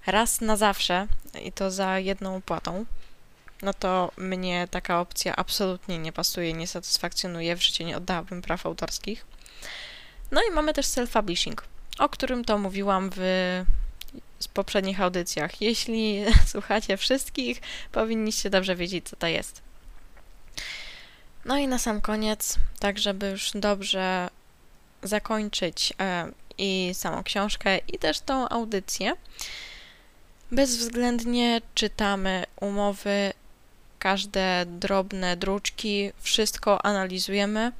raz 0.07 0.40
na 0.40 0.57
zawsze 0.57 1.07
i 1.43 1.53
to 1.53 1.71
za 1.71 1.99
jedną 1.99 2.37
opłatą. 2.37 2.85
No 3.62 3.75
to 3.75 4.12
mnie 4.17 4.69
taka 4.71 5.01
opcja 5.01 5.37
absolutnie 5.37 5.99
nie 5.99 6.12
pasuje, 6.12 6.53
nie 6.53 6.67
satysfakcjonuje, 6.67 7.57
w 7.57 7.62
życiu 7.62 7.85
nie 7.85 7.97
oddałabym 7.97 8.43
praw 8.43 8.67
autorskich. 8.67 9.34
No 10.35 10.40
i 10.42 10.51
mamy 10.51 10.73
też 10.73 10.87
self-publishing, 10.87 11.62
o 11.99 12.09
którym 12.09 12.44
to 12.44 12.59
mówiłam 12.59 13.11
w 13.16 13.20
z 14.38 14.49
poprzednich 14.49 15.01
audycjach. 15.01 15.61
Jeśli 15.61 16.25
słuchacie 16.53 16.97
wszystkich, 16.97 17.61
powinniście 17.92 18.51
dobrze 18.51 18.77
wiedzieć, 18.77 19.09
co 19.09 19.16
to 19.16 19.27
jest. 19.27 19.62
No 21.44 21.59
i 21.59 21.68
na 21.68 21.79
sam 21.79 22.01
koniec, 22.01 22.57
tak 22.79 22.99
żeby 22.99 23.31
już 23.31 23.51
dobrze 23.55 24.29
zakończyć 25.03 25.92
e, 26.01 26.31
i 26.59 26.90
samą 26.92 27.23
książkę, 27.23 27.79
i 27.79 27.99
też 27.99 28.20
tą 28.20 28.49
audycję, 28.49 29.12
bezwzględnie 30.51 31.61
czytamy 31.75 32.44
umowy, 32.61 33.33
każde 33.99 34.64
drobne 34.66 35.37
druczki, 35.37 36.12
wszystko 36.20 36.85
analizujemy. 36.85 37.73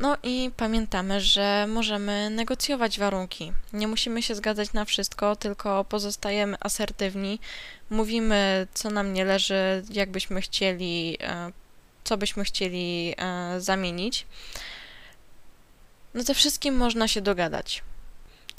No 0.00 0.16
i 0.22 0.50
pamiętamy, 0.56 1.20
że 1.20 1.66
możemy 1.68 2.30
negocjować 2.30 2.98
warunki. 2.98 3.52
Nie 3.72 3.88
musimy 3.88 4.22
się 4.22 4.34
zgadzać 4.34 4.72
na 4.72 4.84
wszystko, 4.84 5.36
tylko 5.36 5.84
pozostajemy 5.84 6.56
asertywni. 6.60 7.38
Mówimy, 7.90 8.66
co 8.74 8.90
nam 8.90 9.12
nie 9.12 9.24
leży, 9.24 9.82
jak 9.90 10.10
byśmy 10.10 10.40
chcieli, 10.40 11.16
e, 11.20 11.52
co 12.04 12.16
byśmy 12.16 12.44
chcieli 12.44 13.14
e, 13.18 13.60
zamienić. 13.60 14.26
No 16.14 16.22
ze 16.22 16.34
wszystkim 16.34 16.76
można 16.76 17.08
się 17.08 17.20
dogadać. 17.20 17.82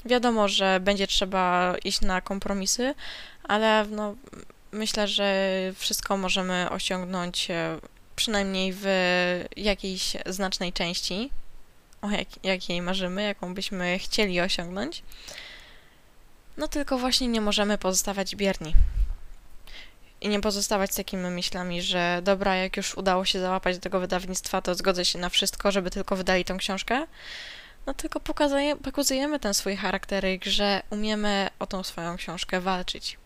Wiadomo, 0.04 0.48
że 0.48 0.80
będzie 0.80 1.06
trzeba 1.06 1.74
iść 1.84 2.00
na 2.00 2.20
kompromisy, 2.20 2.94
ale 3.42 3.86
no, 3.90 4.14
myślę, 4.72 5.08
że 5.08 5.50
wszystko 5.76 6.16
możemy 6.16 6.70
osiągnąć 6.70 7.50
e, 7.50 7.78
przynajmniej 8.16 8.72
w 8.76 8.84
jakiejś 9.56 10.16
znacznej 10.26 10.72
części, 10.72 11.30
o 12.02 12.10
jak, 12.10 12.44
jakiej 12.44 12.82
marzymy, 12.82 13.22
jaką 13.22 13.54
byśmy 13.54 13.98
chcieli 13.98 14.40
osiągnąć. 14.40 15.02
No 16.56 16.68
tylko 16.68 16.98
właśnie 16.98 17.28
nie 17.28 17.40
możemy 17.40 17.78
pozostawać 17.78 18.36
bierni. 18.36 18.74
I 20.20 20.28
nie 20.28 20.40
pozostawać 20.40 20.92
z 20.92 20.96
takimi 20.96 21.30
myślami, 21.30 21.82
że 21.82 22.20
dobra, 22.22 22.56
jak 22.56 22.76
już 22.76 22.94
udało 22.94 23.24
się 23.24 23.40
załapać 23.40 23.76
do 23.76 23.82
tego 23.82 24.00
wydawnictwa, 24.00 24.62
to 24.62 24.74
zgodzę 24.74 25.04
się 25.04 25.18
na 25.18 25.28
wszystko, 25.28 25.72
żeby 25.72 25.90
tylko 25.90 26.16
wydali 26.16 26.44
tą 26.44 26.56
książkę. 26.58 27.06
No 27.86 27.94
tylko 27.94 28.20
pokazuje, 28.20 28.76
pokazujemy 28.76 29.40
ten 29.40 29.54
swój 29.54 29.76
charakteryk, 29.76 30.44
że 30.44 30.82
umiemy 30.90 31.48
o 31.58 31.66
tą 31.66 31.82
swoją 31.82 32.16
książkę 32.16 32.60
walczyć. 32.60 33.18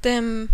Tym 0.00 0.48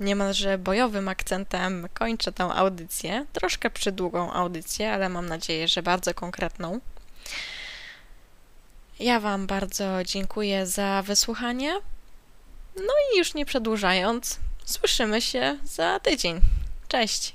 niemalże 0.00 0.58
bojowym 0.58 1.08
akcentem 1.08 1.88
kończę 1.94 2.32
tę 2.32 2.44
audycję. 2.44 3.26
Troszkę 3.32 3.70
przydługą 3.70 4.32
audycję, 4.32 4.92
ale 4.92 5.08
mam 5.08 5.26
nadzieję, 5.26 5.68
że 5.68 5.82
bardzo 5.82 6.14
konkretną. 6.14 6.80
Ja 9.00 9.20
Wam 9.20 9.46
bardzo 9.46 10.04
dziękuję 10.04 10.66
za 10.66 11.02
wysłuchanie. 11.02 11.74
No 12.76 12.92
i 13.14 13.18
już 13.18 13.34
nie 13.34 13.46
przedłużając, 13.46 14.38
słyszymy 14.64 15.22
się 15.22 15.58
za 15.64 16.00
tydzień. 16.00 16.40
Cześć! 16.88 17.33